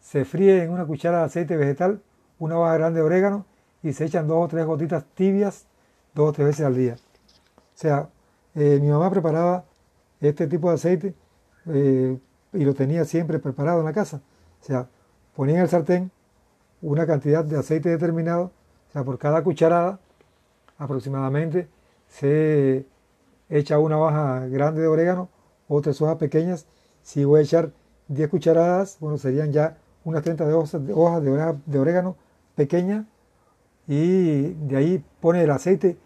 se 0.00 0.24
fríe 0.24 0.62
en 0.62 0.70
una 0.70 0.86
cuchara 0.86 1.18
de 1.18 1.24
aceite 1.24 1.56
vegetal 1.56 2.02
una 2.38 2.58
hoja 2.58 2.74
grande 2.74 3.00
de 3.00 3.06
orégano 3.06 3.46
y 3.82 3.92
se 3.92 4.04
echan 4.04 4.26
dos 4.26 4.44
o 4.44 4.48
tres 4.48 4.64
gotitas 4.66 5.04
tibias 5.14 5.66
dos 6.14 6.30
o 6.30 6.32
tres 6.32 6.48
veces 6.48 6.66
al 6.66 6.74
día. 6.74 6.96
O 6.96 7.80
sea, 7.80 8.08
eh, 8.54 8.78
mi 8.80 8.88
mamá 8.88 9.10
preparaba 9.10 9.64
este 10.20 10.46
tipo 10.46 10.68
de 10.68 10.74
aceite 10.74 11.14
eh, 11.66 12.18
y 12.52 12.64
lo 12.64 12.74
tenía 12.74 13.04
siempre 13.04 13.38
preparado 13.38 13.80
en 13.80 13.84
la 13.84 13.92
casa. 13.92 14.20
O 14.60 14.64
sea, 14.64 14.88
ponía 15.36 15.56
en 15.56 15.62
el 15.62 15.68
sartén 15.68 16.10
una 16.82 17.06
cantidad 17.06 17.44
de 17.44 17.58
aceite 17.58 17.88
determinado, 17.88 18.52
o 18.88 18.92
sea, 18.92 19.04
por 19.04 19.18
cada 19.18 19.42
cucharada 19.42 20.00
aproximadamente 20.78 21.68
se 22.08 22.86
echa 23.48 23.78
una 23.78 23.98
hoja 23.98 24.46
grande 24.46 24.80
de 24.80 24.88
orégano, 24.88 25.28
otras 25.68 26.00
hojas 26.00 26.16
pequeñas. 26.16 26.66
Si 27.02 27.24
voy 27.24 27.40
a 27.40 27.42
echar 27.42 27.70
10 28.08 28.28
cucharadas, 28.28 28.96
bueno, 29.00 29.18
serían 29.18 29.52
ya 29.52 29.76
unas 30.08 30.22
30 30.22 30.46
de 30.46 30.54
hojas 30.54 31.22
de, 31.66 31.78
orégano 31.78 32.16
pequeñas 32.54 33.04
y 33.86 34.54
de 34.54 34.76
ahí 34.76 35.04
pone 35.20 35.42
el 35.42 35.50
aceite. 35.50 35.98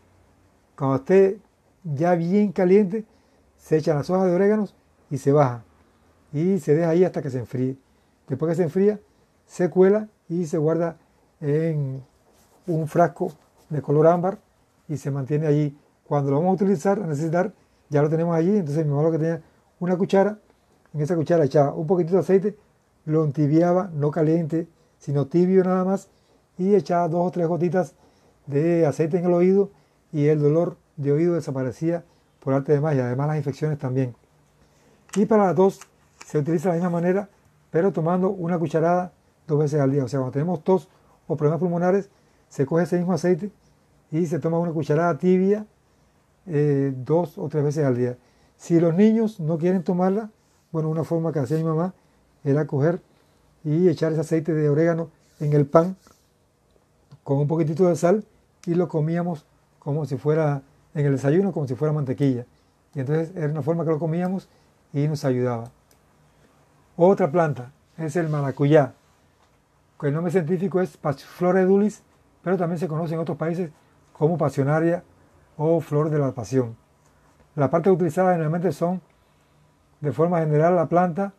Cuando 0.77 0.97
esté 0.97 1.39
ya 1.85 2.15
bien 2.15 2.53
caliente, 2.53 3.05
se 3.57 3.77
echan 3.77 3.97
las 3.97 4.11
hojas 4.11 4.27
de 4.27 4.35
oréganos 4.35 4.75
y 5.11 5.19
se 5.19 5.33
baja. 5.33 5.65
Y 6.33 6.59
se 6.59 6.75
deja 6.75 6.91
ahí 6.91 7.05
hasta 7.05 7.23
que 7.23 7.31
se 7.31 7.39
enfríe. 7.39 7.77
Después 8.29 8.51
que 8.51 8.57
se 8.57 8.63
enfría, 8.65 8.99
se 9.47 9.71
cuela 9.71 10.09
y 10.29 10.47
se 10.47 10.59
guarda 10.59 10.97
en 11.41 12.03
un 12.67 12.89
frasco 12.89 13.33
de 13.69 13.83
color 13.83 14.09
ámbar 14.09 14.39
y 14.89 14.97
se 14.97 15.11
mantiene 15.11 15.47
allí. 15.47 15.79
Cuando 16.05 16.31
lo 16.31 16.39
vamos 16.39 16.53
a 16.53 16.65
utilizar, 16.65 17.01
a 17.01 17.07
necesitar, 17.07 17.53
ya 17.89 18.03
lo 18.03 18.09
tenemos 18.09 18.35
allí. 18.35 18.57
Entonces 18.57 18.85
mi 18.85 18.91
mamá 18.91 19.05
lo 19.05 19.13
que 19.13 19.19
tenía 19.19 19.43
una 19.79 19.97
cuchara, 19.97 20.39
en 20.93 21.01
esa 21.01 21.15
cuchara 21.15 21.45
echaba 21.45 21.73
un 21.73 21.87
poquitito 21.87 22.17
de 22.17 22.21
aceite, 22.21 22.57
lo 23.05 23.25
entibiaba, 23.25 23.91
no 23.95 24.11
caliente, 24.11 24.69
sino 24.99 25.27
tibio 25.27 25.65
nada 25.65 25.85
más, 25.85 26.09
y 26.59 26.75
echaba 26.75 27.09
dos 27.09 27.27
o 27.27 27.31
tres 27.31 27.47
gotitas 27.47 27.95
de 28.47 28.87
aceite 28.87 29.19
en 29.19 29.25
el 29.25 29.33
oído 29.33 29.71
y 30.13 30.27
el 30.27 30.41
dolor 30.41 30.77
de 30.97 31.13
oído 31.13 31.35
desaparecía 31.35 32.05
por 32.41 32.55
arte 32.55 32.73
de 32.73 32.81
magia, 32.81 33.07
además 33.07 33.29
las 33.29 33.37
infecciones 33.37 33.79
también. 33.79 34.15
Y 35.17 35.27
para 35.27 35.47
la 35.47 35.55
tos 35.55 35.81
se 36.27 36.39
utiliza 36.39 36.71
de 36.71 36.79
la 36.79 36.85
misma 36.85 37.01
manera, 37.01 37.29
pero 37.71 37.93
tomando 37.93 38.31
una 38.31 38.59
cucharada 38.59 39.13
dos 39.47 39.59
veces 39.59 39.81
al 39.81 39.91
día. 39.91 40.05
O 40.05 40.09
sea, 40.09 40.21
cuando 40.21 40.33
tenemos 40.33 40.63
tos 40.65 40.89
o 41.27 41.37
problemas 41.37 41.61
pulmonares, 41.61 42.11
se 42.49 42.67
coge 42.67 42.85
ese 42.85 42.99
mismo 42.99 43.13
aceite 43.13 43.51
y 44.11 44.27
se 44.27 44.39
toma 44.39 44.59
una 44.59 44.73
cucharada 44.73 45.17
tibia 45.19 45.67
eh, 46.47 46.93
dos 46.97 47.39
o 47.39 47.49
tres 47.49 47.65
veces 47.65 47.85
al 47.85 47.97
día. 47.97 48.19
Si 48.57 48.79
los 48.79 48.95
niños 48.95 49.41
no 49.41 49.59
quieren 49.59 49.83
tomarla, 49.83 50.31
bueno, 50.71 50.89
una 50.89 51.05
forma 51.05 51.33
que 51.33 51.41
hacía 51.41 51.57
mi 51.57 51.65
mamá 51.65 51.95
era 52.45 52.67
coger 52.67 53.01
y 53.65 53.89
echar 53.89 54.13
ese 54.13 54.21
aceite 54.21 54.53
de 54.53 54.69
orégano 54.69 55.11
en 55.41 55.53
el 55.53 55.67
pan 55.67 55.97
con 57.23 57.39
un 57.39 57.47
poquitito 57.47 57.89
de 57.89 57.97
sal 57.97 58.25
y 58.67 58.75
lo 58.75 58.89
comíamos 58.89 59.47
como 59.79 60.05
si 60.07 60.17
fuera 60.17 60.63
en 60.95 61.07
el 61.07 61.13
desayuno, 61.13 61.53
como 61.53 61.67
si 61.67 61.75
fuera 61.75 61.93
mantequilla. 61.93 62.47
Y 62.95 63.01
entonces 63.01 63.33
era 63.35 63.49
una 63.49 63.63
forma 63.63 63.85
que 63.85 63.91
lo 63.91 63.99
comíamos 63.99 64.49
y 64.93 65.09
nos 65.09 65.25
ayudaba. 65.25 65.71
Otra 66.97 67.31
planta 67.31 67.73
es 67.97 68.17
el 68.17 68.29
maracuyá, 68.29 68.95
que 69.99 70.09
el 70.09 70.15
nombre 70.15 70.33
científico 70.33 70.81
es 70.81 70.99
Flor 71.37 71.57
edulis, 71.57 72.03
pero 72.43 72.57
también 72.57 72.79
se 72.79 72.89
conoce 72.89 73.15
en 73.15 73.21
otros 73.21 73.39
países 73.39 73.71
como 74.13 74.37
pasionaria 74.37 75.03
o 75.57 75.81
flor 75.81 76.11
de 76.11 76.19
la 76.19 76.33
pasión. 76.33 76.77
Las 77.55 77.71
partes 77.71 77.93
utilizadas 77.93 78.33
generalmente 78.33 78.73
son 78.73 79.01
de 80.01 80.13
forma 80.13 80.41
general 80.41 80.77
la 80.77 80.87
planta 80.87 81.33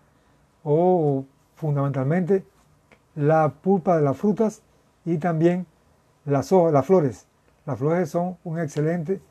o 0.63 1.25
fundamentalmente 1.55 2.43
la 3.15 3.49
pulpa 3.49 3.97
de 3.97 4.03
las 4.03 4.17
frutas 4.17 4.61
y 5.05 5.17
también 5.17 5.65
las, 6.25 6.51
las 6.51 6.85
flores. 6.85 7.25
Las 7.65 7.79
flores 7.79 8.09
son 8.09 8.37
un 8.43 8.59
excelente 8.59 9.21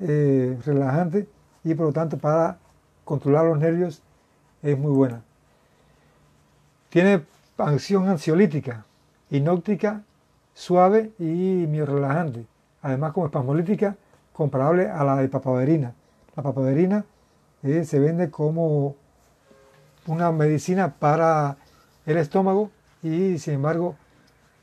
eh, 0.00 0.58
relajante 0.64 1.28
y 1.62 1.74
por 1.74 1.86
lo 1.86 1.92
tanto 1.92 2.18
para 2.18 2.58
controlar 3.04 3.46
los 3.46 3.58
nervios 3.58 4.02
es 4.62 4.78
muy 4.78 4.92
buena. 4.92 5.22
Tiene 6.88 7.24
acción 7.56 8.08
ansiolítica, 8.08 8.84
inóptica, 9.30 10.02
suave 10.54 11.12
y 11.18 11.66
relajante. 11.80 12.46
Además 12.82 13.12
como 13.12 13.26
espasmolítica 13.26 13.96
comparable 14.32 14.88
a 14.88 15.04
la 15.04 15.16
de 15.16 15.28
papaverina. 15.28 15.94
La 16.36 16.42
papaverina 16.42 17.04
eh, 17.62 17.84
se 17.84 17.98
vende 17.98 18.30
como 18.30 18.96
una 20.06 20.32
medicina 20.32 20.94
para 20.98 21.56
el 22.06 22.16
estómago 22.16 22.70
y 23.02 23.38
sin 23.38 23.54
embargo 23.54 23.96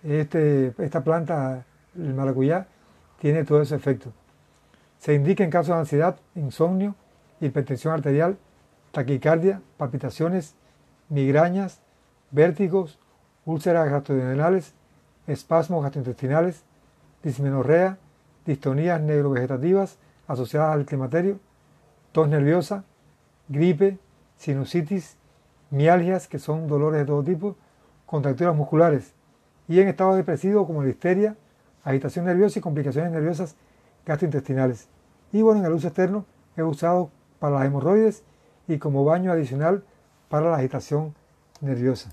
este, 0.04 0.74
esta 0.78 1.04
planta, 1.04 1.66
el 1.96 2.14
maracuyá, 2.14 2.68
tiene 3.20 3.44
todo 3.44 3.62
ese 3.62 3.76
efecto. 3.76 4.12
Se 5.00 5.14
indica 5.14 5.44
en 5.44 5.50
casos 5.50 5.76
de 5.76 5.80
ansiedad, 5.80 6.18
insomnio, 6.36 6.96
hipertensión 7.40 7.94
arterial, 7.94 8.38
taquicardia, 8.92 9.62
palpitaciones, 9.78 10.56
migrañas, 11.10 11.82
vértigos, 12.32 13.00
úlceras 13.46 13.90
gastrointestinales, 13.90 14.74
espasmos 15.28 15.84
gastrointestinales, 15.84 16.64
dismenorrea, 17.24 17.98
distonías 18.46 19.02
neurovegetativas 19.02 19.98
asociadas 20.28 20.74
al 20.74 20.86
climaterio, 20.86 21.40
tos 22.12 22.28
nerviosa, 22.28 22.84
gripe, 23.50 24.00
sinusitis, 24.38 25.18
mialgias, 25.72 26.28
que 26.28 26.38
son 26.38 26.68
dolores 26.68 27.00
de 27.00 27.06
todo 27.06 27.24
tipo, 27.24 27.56
contracturas 28.06 28.56
musculares, 28.56 29.14
y 29.68 29.80
en 29.80 29.88
estado 29.88 30.16
depresivo 30.16 30.68
como 30.68 30.84
la 30.84 31.36
agitación 31.84 32.26
nerviosa 32.26 32.60
y 32.60 32.62
complicaciones 32.62 33.12
nerviosas 33.12 33.56
gastrointestinales. 34.06 34.88
Y 35.32 35.42
bueno, 35.42 35.62
en 35.62 35.66
el 35.66 35.74
uso 35.74 35.88
externo 35.88 36.26
es 36.56 36.64
usado 36.64 37.10
para 37.40 37.56
las 37.56 37.66
hemorroides 37.66 38.24
y 38.68 38.78
como 38.78 39.06
baño 39.06 39.32
adicional 39.32 39.84
para 40.30 40.50
la 40.50 40.58
agitación 40.58 41.16
nerviosa. 41.62 42.12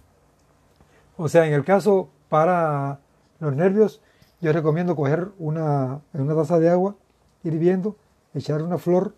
O 1.16 1.28
sea, 1.28 1.46
en 1.46 1.52
el 1.52 1.64
caso 1.64 2.08
para 2.28 3.00
los 3.40 3.54
nervios, 3.54 4.00
yo 4.40 4.52
recomiendo 4.52 4.94
coger 4.94 5.28
una, 5.38 6.00
una 6.12 6.34
taza 6.34 6.58
de 6.58 6.70
agua 6.70 6.94
hirviendo, 7.42 7.96
echar 8.34 8.62
una 8.62 8.78
flor 8.78 9.14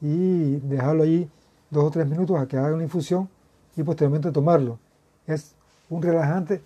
y 0.00 0.56
dejarlo 0.60 1.02
allí 1.02 1.30
dos 1.70 1.84
o 1.84 1.90
tres 1.90 2.06
minutos 2.06 2.38
a 2.38 2.46
que 2.46 2.58
haga 2.58 2.74
una 2.74 2.82
infusión 2.82 3.28
y 3.76 3.82
posteriormente 3.82 4.32
tomarlo. 4.32 4.78
Es 5.26 5.54
un 5.88 6.02
relajante 6.02 6.62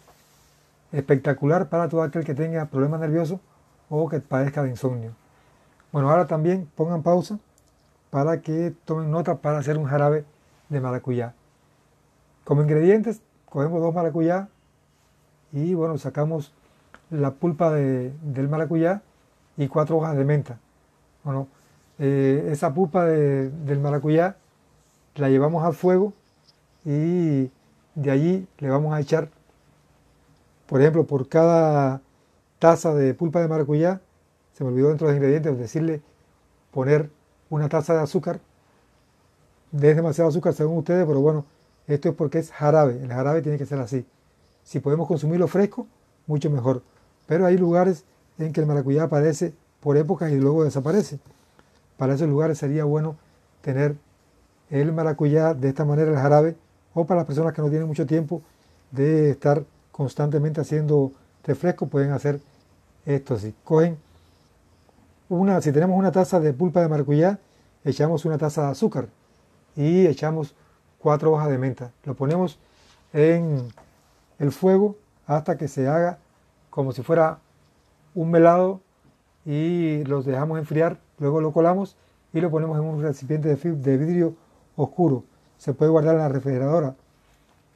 espectacular 0.92 1.68
para 1.68 1.88
todo 1.88 2.02
aquel 2.02 2.24
que 2.24 2.34
tenga 2.34 2.66
problemas 2.66 3.00
nerviosos 3.00 3.40
o 3.90 4.08
que 4.08 4.20
padezca 4.20 4.62
de 4.62 4.70
insomnio. 4.70 5.12
Bueno, 5.92 6.10
ahora 6.10 6.26
también 6.26 6.68
pongan 6.76 7.02
pausa 7.02 7.38
para 8.10 8.40
que 8.40 8.72
tomen 8.84 9.10
nota 9.10 9.36
para 9.36 9.58
hacer 9.58 9.76
un 9.76 9.84
jarabe 9.84 10.24
de 10.68 10.80
maracuyá. 10.80 11.34
Como 12.44 12.62
ingredientes, 12.62 13.20
cogemos 13.48 13.80
dos 13.80 13.94
maracuyá 13.94 14.48
y 15.52 15.74
bueno, 15.74 15.98
sacamos 15.98 16.52
la 17.10 17.32
pulpa 17.32 17.72
del 17.72 18.48
maracuyá 18.48 19.02
y 19.56 19.68
cuatro 19.68 19.96
hojas 19.98 20.16
de 20.16 20.24
menta. 20.24 20.58
Bueno, 21.22 21.48
eh, 21.98 22.48
esa 22.50 22.74
pulpa 22.74 23.04
del 23.04 23.78
maracuyá 23.80 24.36
la 25.14 25.28
llevamos 25.28 25.64
al 25.64 25.74
fuego 25.74 26.12
y 26.84 27.50
de 27.94 28.10
allí 28.10 28.48
le 28.58 28.68
vamos 28.68 28.94
a 28.94 29.00
echar, 29.00 29.30
por 30.66 30.80
ejemplo, 30.80 31.04
por 31.06 31.28
cada 31.28 32.00
taza 32.58 32.94
de 32.94 33.14
pulpa 33.14 33.40
de 33.40 33.48
maracuyá, 33.48 34.00
se 34.52 34.64
me 34.64 34.70
olvidó 34.70 34.88
dentro 34.88 35.06
de 35.06 35.12
los 35.12 35.18
ingredientes 35.18 35.58
decirle 35.58 36.02
poner 36.70 37.10
una 37.50 37.68
taza 37.68 37.94
de 37.94 38.00
azúcar. 38.00 38.40
Es 39.72 39.96
demasiado 39.96 40.28
azúcar 40.28 40.54
según 40.54 40.78
ustedes, 40.78 41.06
pero 41.06 41.20
bueno, 41.20 41.44
esto 41.86 42.08
es 42.08 42.14
porque 42.14 42.38
es 42.38 42.50
jarabe. 42.50 43.02
El 43.02 43.08
jarabe 43.08 43.42
tiene 43.42 43.58
que 43.58 43.66
ser 43.66 43.78
así. 43.80 44.06
Si 44.62 44.80
podemos 44.80 45.08
consumirlo 45.08 45.48
fresco, 45.48 45.86
mucho 46.26 46.50
mejor. 46.50 46.82
Pero 47.26 47.46
hay 47.46 47.58
lugares 47.58 48.04
en 48.38 48.52
que 48.52 48.60
el 48.60 48.66
maracuyá 48.66 49.04
aparece 49.04 49.52
por 49.80 49.96
épocas 49.96 50.30
y 50.32 50.36
luego 50.36 50.64
desaparece. 50.64 51.18
Para 51.96 52.14
esos 52.14 52.28
lugares 52.28 52.58
sería 52.58 52.84
bueno 52.84 53.16
tener 53.60 53.96
el 54.70 54.92
maracuyá 54.92 55.54
de 55.54 55.68
esta 55.68 55.84
manera, 55.84 56.10
el 56.10 56.16
jarabe, 56.16 56.56
o 56.94 57.04
para 57.04 57.18
las 57.18 57.26
personas 57.26 57.52
que 57.52 57.62
no 57.62 57.68
tienen 57.68 57.86
mucho 57.86 58.06
tiempo 58.06 58.42
de 58.90 59.30
estar 59.30 59.64
constantemente 59.92 60.60
haciendo 60.60 61.12
refresco, 61.44 61.86
pueden 61.86 62.12
hacer 62.12 62.40
esto 63.04 63.34
así. 63.34 63.54
Cogen 63.64 63.98
una, 65.28 65.60
si 65.60 65.72
tenemos 65.72 65.98
una 65.98 66.12
taza 66.12 66.40
de 66.40 66.52
pulpa 66.52 66.80
de 66.80 66.88
maracuyá, 66.88 67.38
echamos 67.84 68.24
una 68.24 68.38
taza 68.38 68.62
de 68.62 68.68
azúcar 68.68 69.08
y 69.76 70.06
echamos 70.06 70.54
cuatro 70.98 71.32
hojas 71.32 71.48
de 71.48 71.58
menta. 71.58 71.90
Lo 72.04 72.14
ponemos 72.14 72.58
en 73.12 73.68
el 74.38 74.52
fuego 74.52 74.96
hasta 75.26 75.56
que 75.56 75.68
se 75.68 75.88
haga 75.88 76.18
como 76.70 76.92
si 76.92 77.02
fuera 77.02 77.38
un 78.14 78.30
melado 78.30 78.80
y 79.44 80.04
los 80.04 80.24
dejamos 80.24 80.58
enfriar, 80.58 80.98
luego 81.18 81.40
lo 81.40 81.52
colamos 81.52 81.96
y 82.32 82.40
lo 82.40 82.50
ponemos 82.50 82.78
en 82.78 82.84
un 82.84 83.02
recipiente 83.02 83.54
de 83.54 83.96
vidrio 83.96 84.34
oscuro. 84.76 85.24
Se 85.64 85.72
puede 85.72 85.90
guardar 85.90 86.16
en 86.16 86.20
la 86.20 86.28
refrigeradora. 86.28 86.94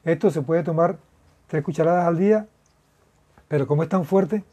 Esto 0.04 0.30
se 0.30 0.42
puede 0.42 0.62
tomar 0.62 0.98
tres 1.46 1.64
cucharadas 1.64 2.06
al 2.06 2.18
día, 2.18 2.46
pero 3.48 3.66
como 3.66 3.82
es 3.82 3.88
tan 3.88 4.04
fuerte, 4.04 4.44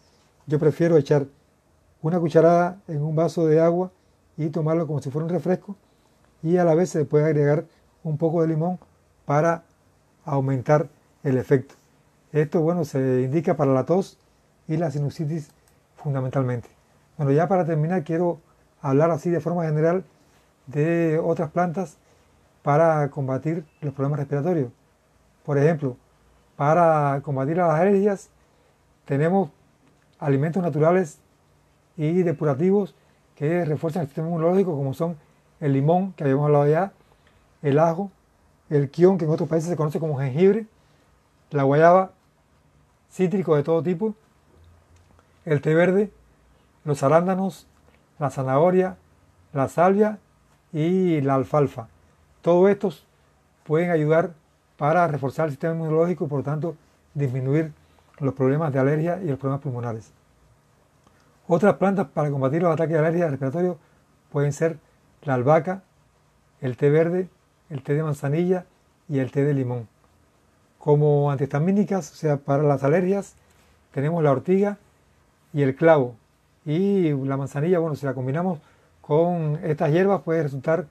yo 0.47 0.57
prefiero 0.57 0.95
echar 0.95 1.25
una 2.01 2.17
cucharada 2.17 2.77
en 2.87 3.01
un 3.01 3.13
vaso 3.13 3.45
de 3.45 3.59
agua 3.59 3.91
y 4.37 4.51
tomarlo 4.51 4.87
como 4.87 5.01
si 5.01 5.11
fuera 5.11 5.25
un 5.25 5.33
refresco 5.33 5.75
y 6.43 6.55
a 6.55 6.63
la 6.63 6.75
vez 6.75 6.91
se 6.91 7.03
puede 7.03 7.25
agregar 7.25 7.65
un 8.05 8.17
poco 8.17 8.41
de 8.41 8.47
limón 8.47 8.79
para 9.25 9.63
aumentar 10.23 10.87
el 11.23 11.37
efecto. 11.37 11.75
Esto, 12.31 12.61
bueno, 12.61 12.85
se 12.85 13.23
indica 13.23 13.57
para 13.57 13.73
la 13.73 13.85
tos 13.85 14.17
y 14.65 14.77
la 14.77 14.91
sinusitis 14.91 15.51
fundamentalmente. 15.97 16.69
Bueno, 17.17 17.33
ya 17.33 17.49
para 17.49 17.65
terminar 17.65 18.05
quiero 18.05 18.39
hablar 18.81 19.11
así 19.11 19.29
de 19.29 19.41
forma 19.41 19.65
general 19.65 20.05
de 20.67 21.19
otras 21.21 21.51
plantas 21.51 21.97
para 22.65 23.11
combatir 23.11 23.63
los 23.79 23.93
problemas 23.93 24.17
respiratorios. 24.17 24.71
Por 25.45 25.59
ejemplo, 25.59 25.97
para 26.55 27.21
combatir 27.21 27.57
las 27.57 27.69
alergias 27.69 28.31
tenemos 29.05 29.51
alimentos 30.17 30.63
naturales 30.63 31.19
y 31.95 32.23
depurativos 32.23 32.95
que 33.35 33.65
refuerzan 33.65 34.01
el 34.01 34.07
sistema 34.07 34.29
inmunológico 34.29 34.75
como 34.75 34.95
son 34.95 35.15
el 35.59 35.73
limón, 35.73 36.13
que 36.13 36.23
habíamos 36.23 36.47
hablado 36.47 36.67
ya, 36.67 36.91
el 37.61 37.77
ajo, 37.77 38.09
el 38.71 38.89
quión, 38.89 39.19
que 39.19 39.25
en 39.25 39.31
otros 39.31 39.47
países 39.47 39.69
se 39.69 39.75
conoce 39.75 39.99
como 39.99 40.17
jengibre, 40.17 40.65
la 41.51 41.61
guayaba, 41.61 42.13
cítrico 43.11 43.55
de 43.55 43.61
todo 43.61 43.83
tipo, 43.83 44.15
el 45.45 45.61
té 45.61 45.75
verde, 45.75 46.11
los 46.83 47.03
arándanos, 47.03 47.67
la 48.17 48.31
zanahoria, 48.31 48.97
la 49.53 49.67
salvia 49.67 50.17
y 50.73 51.21
la 51.21 51.35
alfalfa. 51.35 51.89
Todos 52.45 52.69
estos 52.69 53.03
pueden 53.63 53.89
ayudar 53.89 54.33
para 54.77 55.07
reforzar 55.07 55.45
el 55.45 55.53
sistema 55.53 55.73
inmunológico 55.73 56.25
y 56.25 56.27
por 56.27 56.37
lo 56.41 56.43
tanto 56.43 56.75
disminuir 57.15 57.71
los 58.19 58.35
problemas 58.35 58.71
de 58.71 58.77
alergia 58.77 59.19
y 59.19 59.25
los 59.29 59.39
problemas 59.39 59.63
pulmonares. 59.63 60.11
Otras 61.47 61.73
plantas 61.77 62.05
para 62.13 62.29
combatir 62.29 62.61
los 62.61 62.71
ataques 62.71 62.93
de 62.93 62.99
alergia 62.99 63.29
respiratorio 63.29 63.79
pueden 64.31 64.53
ser 64.53 64.77
la 65.23 65.33
albahaca, 65.33 65.81
el 66.61 66.77
té 66.77 66.91
verde, 66.91 67.29
el 67.71 67.81
té 67.81 67.95
de 67.95 68.03
manzanilla 68.03 68.65
y 69.09 69.17
el 69.17 69.31
té 69.31 69.43
de 69.43 69.55
limón. 69.55 69.87
Como 70.77 71.31
antihistamínicas, 71.31 72.11
o 72.11 72.15
sea, 72.15 72.37
para 72.37 72.61
las 72.61 72.83
alergias, 72.83 73.33
tenemos 73.91 74.23
la 74.23 74.31
ortiga 74.31 74.77
y 75.51 75.63
el 75.63 75.75
clavo. 75.75 76.13
Y 76.63 77.09
la 77.09 77.37
manzanilla, 77.37 77.79
bueno, 77.79 77.95
si 77.95 78.05
la 78.05 78.13
combinamos 78.13 78.59
con 79.01 79.59
estas 79.63 79.91
hierbas 79.91 80.21
puede 80.21 80.43
resultar 80.43 80.85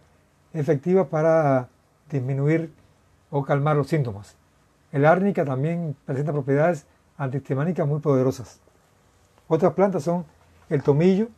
efectiva 0.55 1.09
para 1.09 1.69
disminuir 2.11 2.73
o 3.31 3.45
calmar 3.45 3.77
los 3.77 3.89
síntomas. 3.89 4.37
El 4.93 5.05
árnica 5.05 5.45
también 5.45 5.97
presenta 6.07 6.33
propiedades 6.33 6.87
antihistamínicas 7.19 7.87
muy 7.87 8.01
poderosas. 8.01 8.61
Otras 9.49 9.75
plantas 9.75 10.05
son 10.05 10.25
el 10.71 10.83
tomillo, 10.83 11.29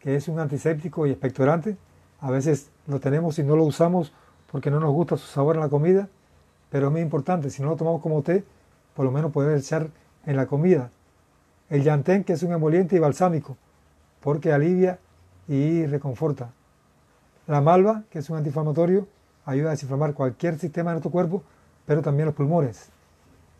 que 0.00 0.16
es 0.16 0.28
un 0.28 0.40
antiséptico 0.40 1.06
y 1.06 1.10
expectorante. 1.10 1.76
A 2.20 2.30
veces 2.30 2.70
lo 2.86 3.00
tenemos 3.00 3.38
y 3.38 3.44
no 3.44 3.56
lo 3.56 3.64
usamos 3.64 4.12
porque 4.50 4.70
no 4.70 4.80
nos 4.80 4.90
gusta 4.92 5.16
su 5.16 5.26
sabor 5.26 5.54
en 5.54 5.62
la 5.62 5.68
comida, 5.68 6.08
pero 6.70 6.88
es 6.88 6.92
muy 6.92 7.00
importante. 7.00 7.50
Si 7.50 7.62
no 7.62 7.70
lo 7.70 7.76
tomamos 7.76 8.02
como 8.02 8.22
té, 8.22 8.44
por 8.94 9.04
lo 9.04 9.12
menos 9.12 9.32
poder 9.32 9.56
echar 9.56 9.88
en 10.26 10.36
la 10.36 10.46
comida. 10.46 10.90
El 11.70 11.84
yantén, 11.84 12.24
que 12.24 12.34
es 12.34 12.42
un 12.42 12.52
emoliente 12.52 12.96
y 12.96 12.98
balsámico, 12.98 13.56
porque 14.20 14.52
alivia 14.52 14.98
y 15.48 15.86
reconforta. 15.86 16.50
La 17.48 17.60
malva, 17.60 18.04
que 18.08 18.20
es 18.20 18.30
un 18.30 18.36
antiinflamatorio, 18.36 19.08
ayuda 19.44 19.68
a 19.68 19.70
desinflamar 19.72 20.14
cualquier 20.14 20.58
sistema 20.60 20.90
de 20.90 20.94
nuestro 20.94 21.10
cuerpo, 21.10 21.42
pero 21.86 22.00
también 22.00 22.26
los 22.26 22.36
pulmones. 22.36 22.90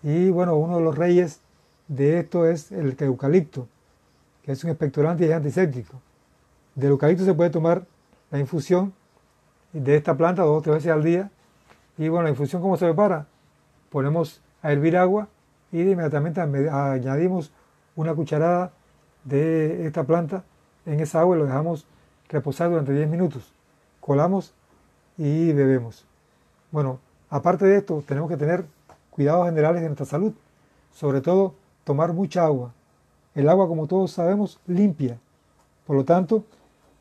Y 0.04 0.30
bueno, 0.30 0.54
uno 0.54 0.76
de 0.76 0.84
los 0.84 0.96
reyes 0.96 1.40
de 1.88 2.20
esto 2.20 2.46
es 2.46 2.70
el 2.70 2.96
eucalipto, 2.96 3.66
que 4.44 4.52
es 4.52 4.62
un 4.62 4.70
expectorante 4.70 5.26
y 5.26 5.32
antiséptico. 5.32 6.00
Del 6.76 6.90
eucalipto 6.90 7.24
se 7.24 7.34
puede 7.34 7.50
tomar 7.50 7.84
la 8.30 8.38
infusión 8.38 8.92
de 9.72 9.96
esta 9.96 10.16
planta 10.16 10.42
dos 10.42 10.58
o 10.58 10.62
tres 10.62 10.76
veces 10.76 10.92
al 10.92 11.02
día. 11.02 11.32
Y 11.98 12.08
bueno, 12.08 12.24
la 12.24 12.30
infusión, 12.30 12.62
¿cómo 12.62 12.76
se 12.76 12.84
prepara? 12.84 13.26
Ponemos 13.90 14.40
a 14.62 14.70
hervir 14.70 14.96
agua 14.96 15.26
y 15.72 15.80
inmediatamente 15.80 16.40
añadimos 16.40 17.52
una 17.96 18.14
cucharada 18.14 18.70
de 19.24 19.88
esta 19.88 20.04
planta 20.04 20.44
en 20.86 21.00
esa 21.00 21.20
agua 21.20 21.36
y 21.36 21.40
lo 21.40 21.46
dejamos 21.46 21.84
reposar 22.28 22.70
durante 22.70 22.92
10 22.92 23.08
minutos 23.08 23.52
colamos 24.02 24.52
y 25.16 25.52
bebemos. 25.52 26.04
Bueno, 26.72 26.98
aparte 27.30 27.64
de 27.64 27.78
esto, 27.78 28.02
tenemos 28.06 28.28
que 28.28 28.36
tener 28.36 28.66
cuidados 29.10 29.46
generales 29.46 29.80
de 29.80 29.88
nuestra 29.88 30.06
salud. 30.06 30.34
sobre 30.92 31.22
todo 31.22 31.54
tomar 31.84 32.12
mucha 32.12 32.44
agua. 32.44 32.74
El 33.34 33.48
agua, 33.48 33.66
como 33.66 33.86
todos 33.86 34.10
sabemos, 34.10 34.60
limpia. 34.66 35.18
Por 35.86 35.96
lo 35.96 36.04
tanto, 36.04 36.44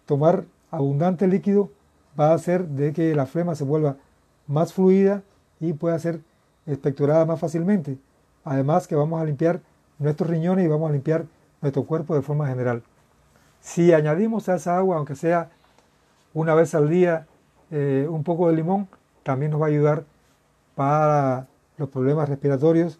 tomar 0.06 0.46
abundante 0.70 1.28
líquido 1.28 1.70
va 2.18 2.32
a 2.32 2.36
hacer 2.36 2.68
de 2.68 2.94
que 2.94 3.14
la 3.14 3.26
flema 3.26 3.54
se 3.54 3.66
vuelva 3.66 3.98
más 4.48 4.72
fluida 4.72 5.24
y 5.60 5.74
pueda 5.74 6.00
ser 6.00 6.22
expectorada 6.66 7.26
más 7.26 7.40
fácilmente. 7.40 7.98
Además 8.46 8.88
que 8.88 8.96
vamos 8.96 9.22
a 9.22 9.26
limpiar 9.26 9.60
nuestros 10.00 10.30
riñones 10.30 10.64
y 10.64 10.70
vamos 10.70 10.90
a 10.90 10.94
limpiar 10.94 11.26
nuestro 11.62 11.84
cuerpo 11.84 12.16
de 12.16 12.22
forma 12.22 12.48
general. 12.48 12.82
Si 13.60 13.92
añadimos 13.92 14.48
a 14.48 14.56
esa 14.56 14.78
agua, 14.78 14.96
aunque 14.96 15.16
sea 15.16 15.50
una 16.34 16.56
vez 16.56 16.74
al 16.76 16.90
día, 16.90 17.28
eh, 17.72 18.08
un 18.10 18.24
poco 18.24 18.50
de 18.50 18.56
limón, 18.56 18.88
también 19.24 19.52
nos 19.52 19.62
va 19.62 19.66
a 19.66 19.70
ayudar 19.70 20.04
para 20.76 21.48
los 21.78 21.90
problemas 21.90 22.30
respiratorios 22.30 23.00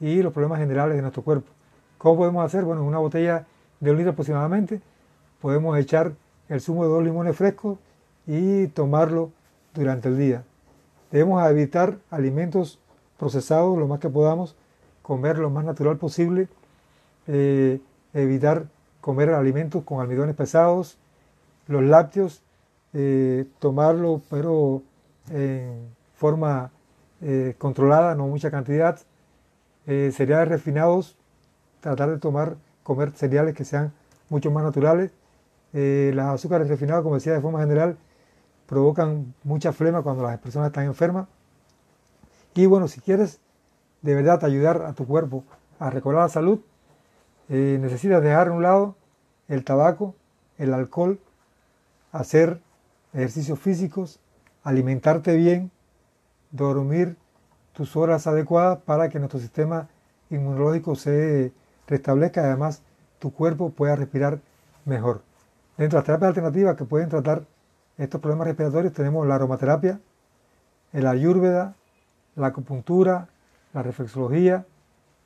y 0.00 0.22
los 0.22 0.32
problemas 0.32 0.58
generales 0.58 0.96
de 0.96 1.02
nuestro 1.02 1.22
cuerpo. 1.22 1.50
¿Cómo 1.98 2.16
podemos 2.16 2.44
hacer? 2.44 2.64
Bueno, 2.64 2.82
en 2.82 2.88
una 2.88 2.98
botella 2.98 3.46
de 3.80 3.90
un 3.90 3.96
litro 3.96 4.12
aproximadamente 4.12 4.80
podemos 5.40 5.78
echar 5.78 6.12
el 6.48 6.60
zumo 6.60 6.84
de 6.84 6.90
dos 6.90 7.04
limones 7.04 7.36
frescos 7.36 7.78
y 8.26 8.66
tomarlo 8.68 9.30
durante 9.74 10.08
el 10.08 10.18
día. 10.18 10.44
Debemos 11.10 11.48
evitar 11.50 11.96
alimentos 12.10 12.78
procesados 13.18 13.78
lo 13.78 13.86
más 13.86 14.00
que 14.00 14.08
podamos, 14.08 14.56
comer 15.02 15.38
lo 15.38 15.50
más 15.50 15.64
natural 15.64 15.96
posible, 15.96 16.48
eh, 17.26 17.80
evitar 18.14 18.66
comer 19.00 19.30
alimentos 19.30 19.84
con 19.84 20.00
almidones 20.00 20.34
pesados, 20.34 20.98
los 21.66 21.82
lácteos, 21.82 22.42
eh, 22.94 23.46
tomarlo 23.58 24.22
pero 24.30 24.82
en 25.30 25.94
forma 26.14 26.70
eh, 27.20 27.54
controlada, 27.58 28.14
no 28.14 28.26
mucha 28.28 28.50
cantidad, 28.50 28.98
cereales 29.84 30.48
refinados, 30.48 31.16
tratar 31.80 32.10
de 32.10 32.18
tomar, 32.18 32.56
comer 32.84 33.10
cereales 33.12 33.54
que 33.54 33.64
sean 33.64 33.92
mucho 34.28 34.50
más 34.50 34.62
naturales, 34.62 35.10
las 35.72 36.26
azúcares 36.26 36.68
refinadas, 36.68 37.02
como 37.02 37.16
decía 37.16 37.32
de 37.32 37.40
forma 37.40 37.60
general, 37.60 37.96
provocan 38.66 39.34
mucha 39.44 39.72
flema 39.72 40.02
cuando 40.02 40.22
las 40.22 40.38
personas 40.38 40.68
están 40.68 40.84
enfermas. 40.84 41.26
Y 42.54 42.66
bueno, 42.66 42.88
si 42.88 43.00
quieres 43.00 43.40
de 44.02 44.14
verdad 44.14 44.44
ayudar 44.44 44.82
a 44.82 44.92
tu 44.92 45.06
cuerpo 45.06 45.44
a 45.78 45.90
recobrar 45.90 46.22
la 46.22 46.28
salud, 46.28 46.60
eh, 47.48 47.78
necesitas 47.80 48.22
dejar 48.22 48.48
a 48.48 48.52
un 48.52 48.62
lado 48.62 48.96
el 49.48 49.64
tabaco, 49.64 50.14
el 50.58 50.72
alcohol, 50.74 51.18
hacer 52.12 52.60
ejercicios 53.12 53.58
físicos, 53.58 54.20
alimentarte 54.62 55.36
bien, 55.36 55.70
dormir 56.50 57.16
tus 57.72 57.96
horas 57.96 58.26
adecuadas 58.26 58.78
para 58.80 59.08
que 59.08 59.18
nuestro 59.18 59.40
sistema 59.40 59.88
inmunológico 60.30 60.94
se 60.96 61.52
restablezca 61.86 62.42
y 62.42 62.44
además 62.44 62.82
tu 63.18 63.32
cuerpo 63.32 63.70
pueda 63.70 63.96
respirar 63.96 64.40
mejor. 64.84 65.22
Dentro 65.76 65.96
de 65.96 66.00
las 66.00 66.06
terapias 66.06 66.28
alternativas 66.28 66.76
que 66.76 66.84
pueden 66.84 67.08
tratar 67.08 67.44
estos 67.98 68.20
problemas 68.20 68.46
respiratorios 68.46 68.92
tenemos 68.92 69.26
la 69.26 69.34
aromaterapia, 69.34 70.00
el 70.92 71.06
ayurveda, 71.06 71.74
la 72.36 72.48
acupuntura, 72.48 73.28
la 73.72 73.82
reflexología, 73.82 74.66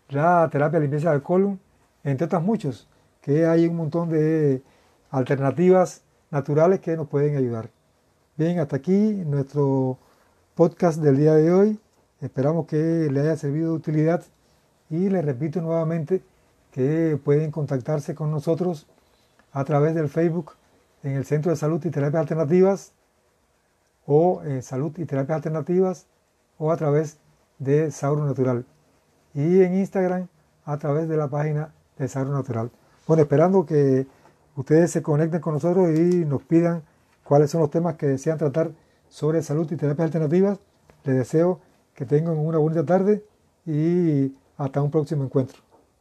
la 0.09 0.49
terapia 0.51 0.79
de 0.79 0.85
limpieza 0.85 1.11
del 1.11 1.23
colon, 1.23 1.61
entre 2.05 2.27
otras 2.27 2.43
muchos, 2.43 2.89
que 3.21 3.47
hay 3.47 3.67
un 3.67 3.77
montón 3.77 4.09
de 4.09 4.63
alternativas 5.11 6.03
naturales 6.31 6.81
que 6.81 6.97
nos 6.97 7.09
pueden 7.09 7.37
ayudar. 7.37 7.71
Bien, 8.39 8.59
hasta 8.59 8.77
aquí 8.77 8.93
nuestro 8.93 9.97
podcast 10.55 11.01
del 11.01 11.17
día 11.17 11.33
de 11.33 11.51
hoy. 11.51 11.81
Esperamos 12.21 12.67
que 12.67 13.09
le 13.11 13.21
haya 13.21 13.35
servido 13.35 13.71
de 13.71 13.77
utilidad 13.77 14.23
y 14.91 15.09
les 15.09 15.25
repito 15.25 15.63
nuevamente 15.63 16.23
que 16.71 17.19
pueden 17.25 17.51
contactarse 17.51 18.15
con 18.15 18.31
nosotros 18.31 18.87
a 19.53 19.65
través 19.65 19.95
del 19.95 20.11
Facebook 20.11 20.53
en 21.03 21.13
el 21.13 21.25
Centro 21.25 21.51
de 21.51 21.57
Salud 21.57 21.83
y 21.83 21.89
Terapias 21.89 22.21
Alternativas 22.21 22.93
o 24.05 24.43
en 24.45 24.63
Salud 24.63 24.93
y 24.99 25.07
Terapias 25.07 25.37
Alternativas 25.37 26.07
o 26.59 26.71
a 26.71 26.77
través 26.77 27.17
de 27.59 27.91
Sauro 27.91 28.27
Natural 28.27 28.67
y 29.33 29.63
en 29.63 29.77
Instagram 29.77 30.29
a 30.67 30.77
través 30.77 31.09
de 31.09 31.17
la 31.17 31.29
página 31.29 31.73
de 31.97 32.07
Sauro 32.07 32.33
Natural. 32.33 32.71
Bueno, 33.07 33.23
esperando 33.23 33.65
que 33.65 34.07
ustedes 34.57 34.91
se 34.91 35.01
conecten 35.01 35.41
con 35.41 35.55
nosotros 35.55 35.89
y 35.99 36.27
nos 36.27 36.43
pidan 36.43 36.83
cuáles 37.27 37.51
son 37.51 37.61
los 37.61 37.71
temas 37.71 37.97
que 37.97 38.07
desean 38.07 38.39
tratar 38.39 38.71
sobre 39.09 39.43
salud 39.43 39.71
y 39.71 39.77
terapias 39.77 40.07
alternativas. 40.07 40.59
Les 41.05 41.17
deseo 41.17 41.61
que 41.95 42.05
tengan 42.05 42.39
una 42.39 42.59
bonita 42.59 42.85
tarde 42.85 43.25
y 43.65 44.33
hasta 44.57 44.83
un 44.83 44.91
próximo 44.91 45.25
encuentro. 45.25 45.66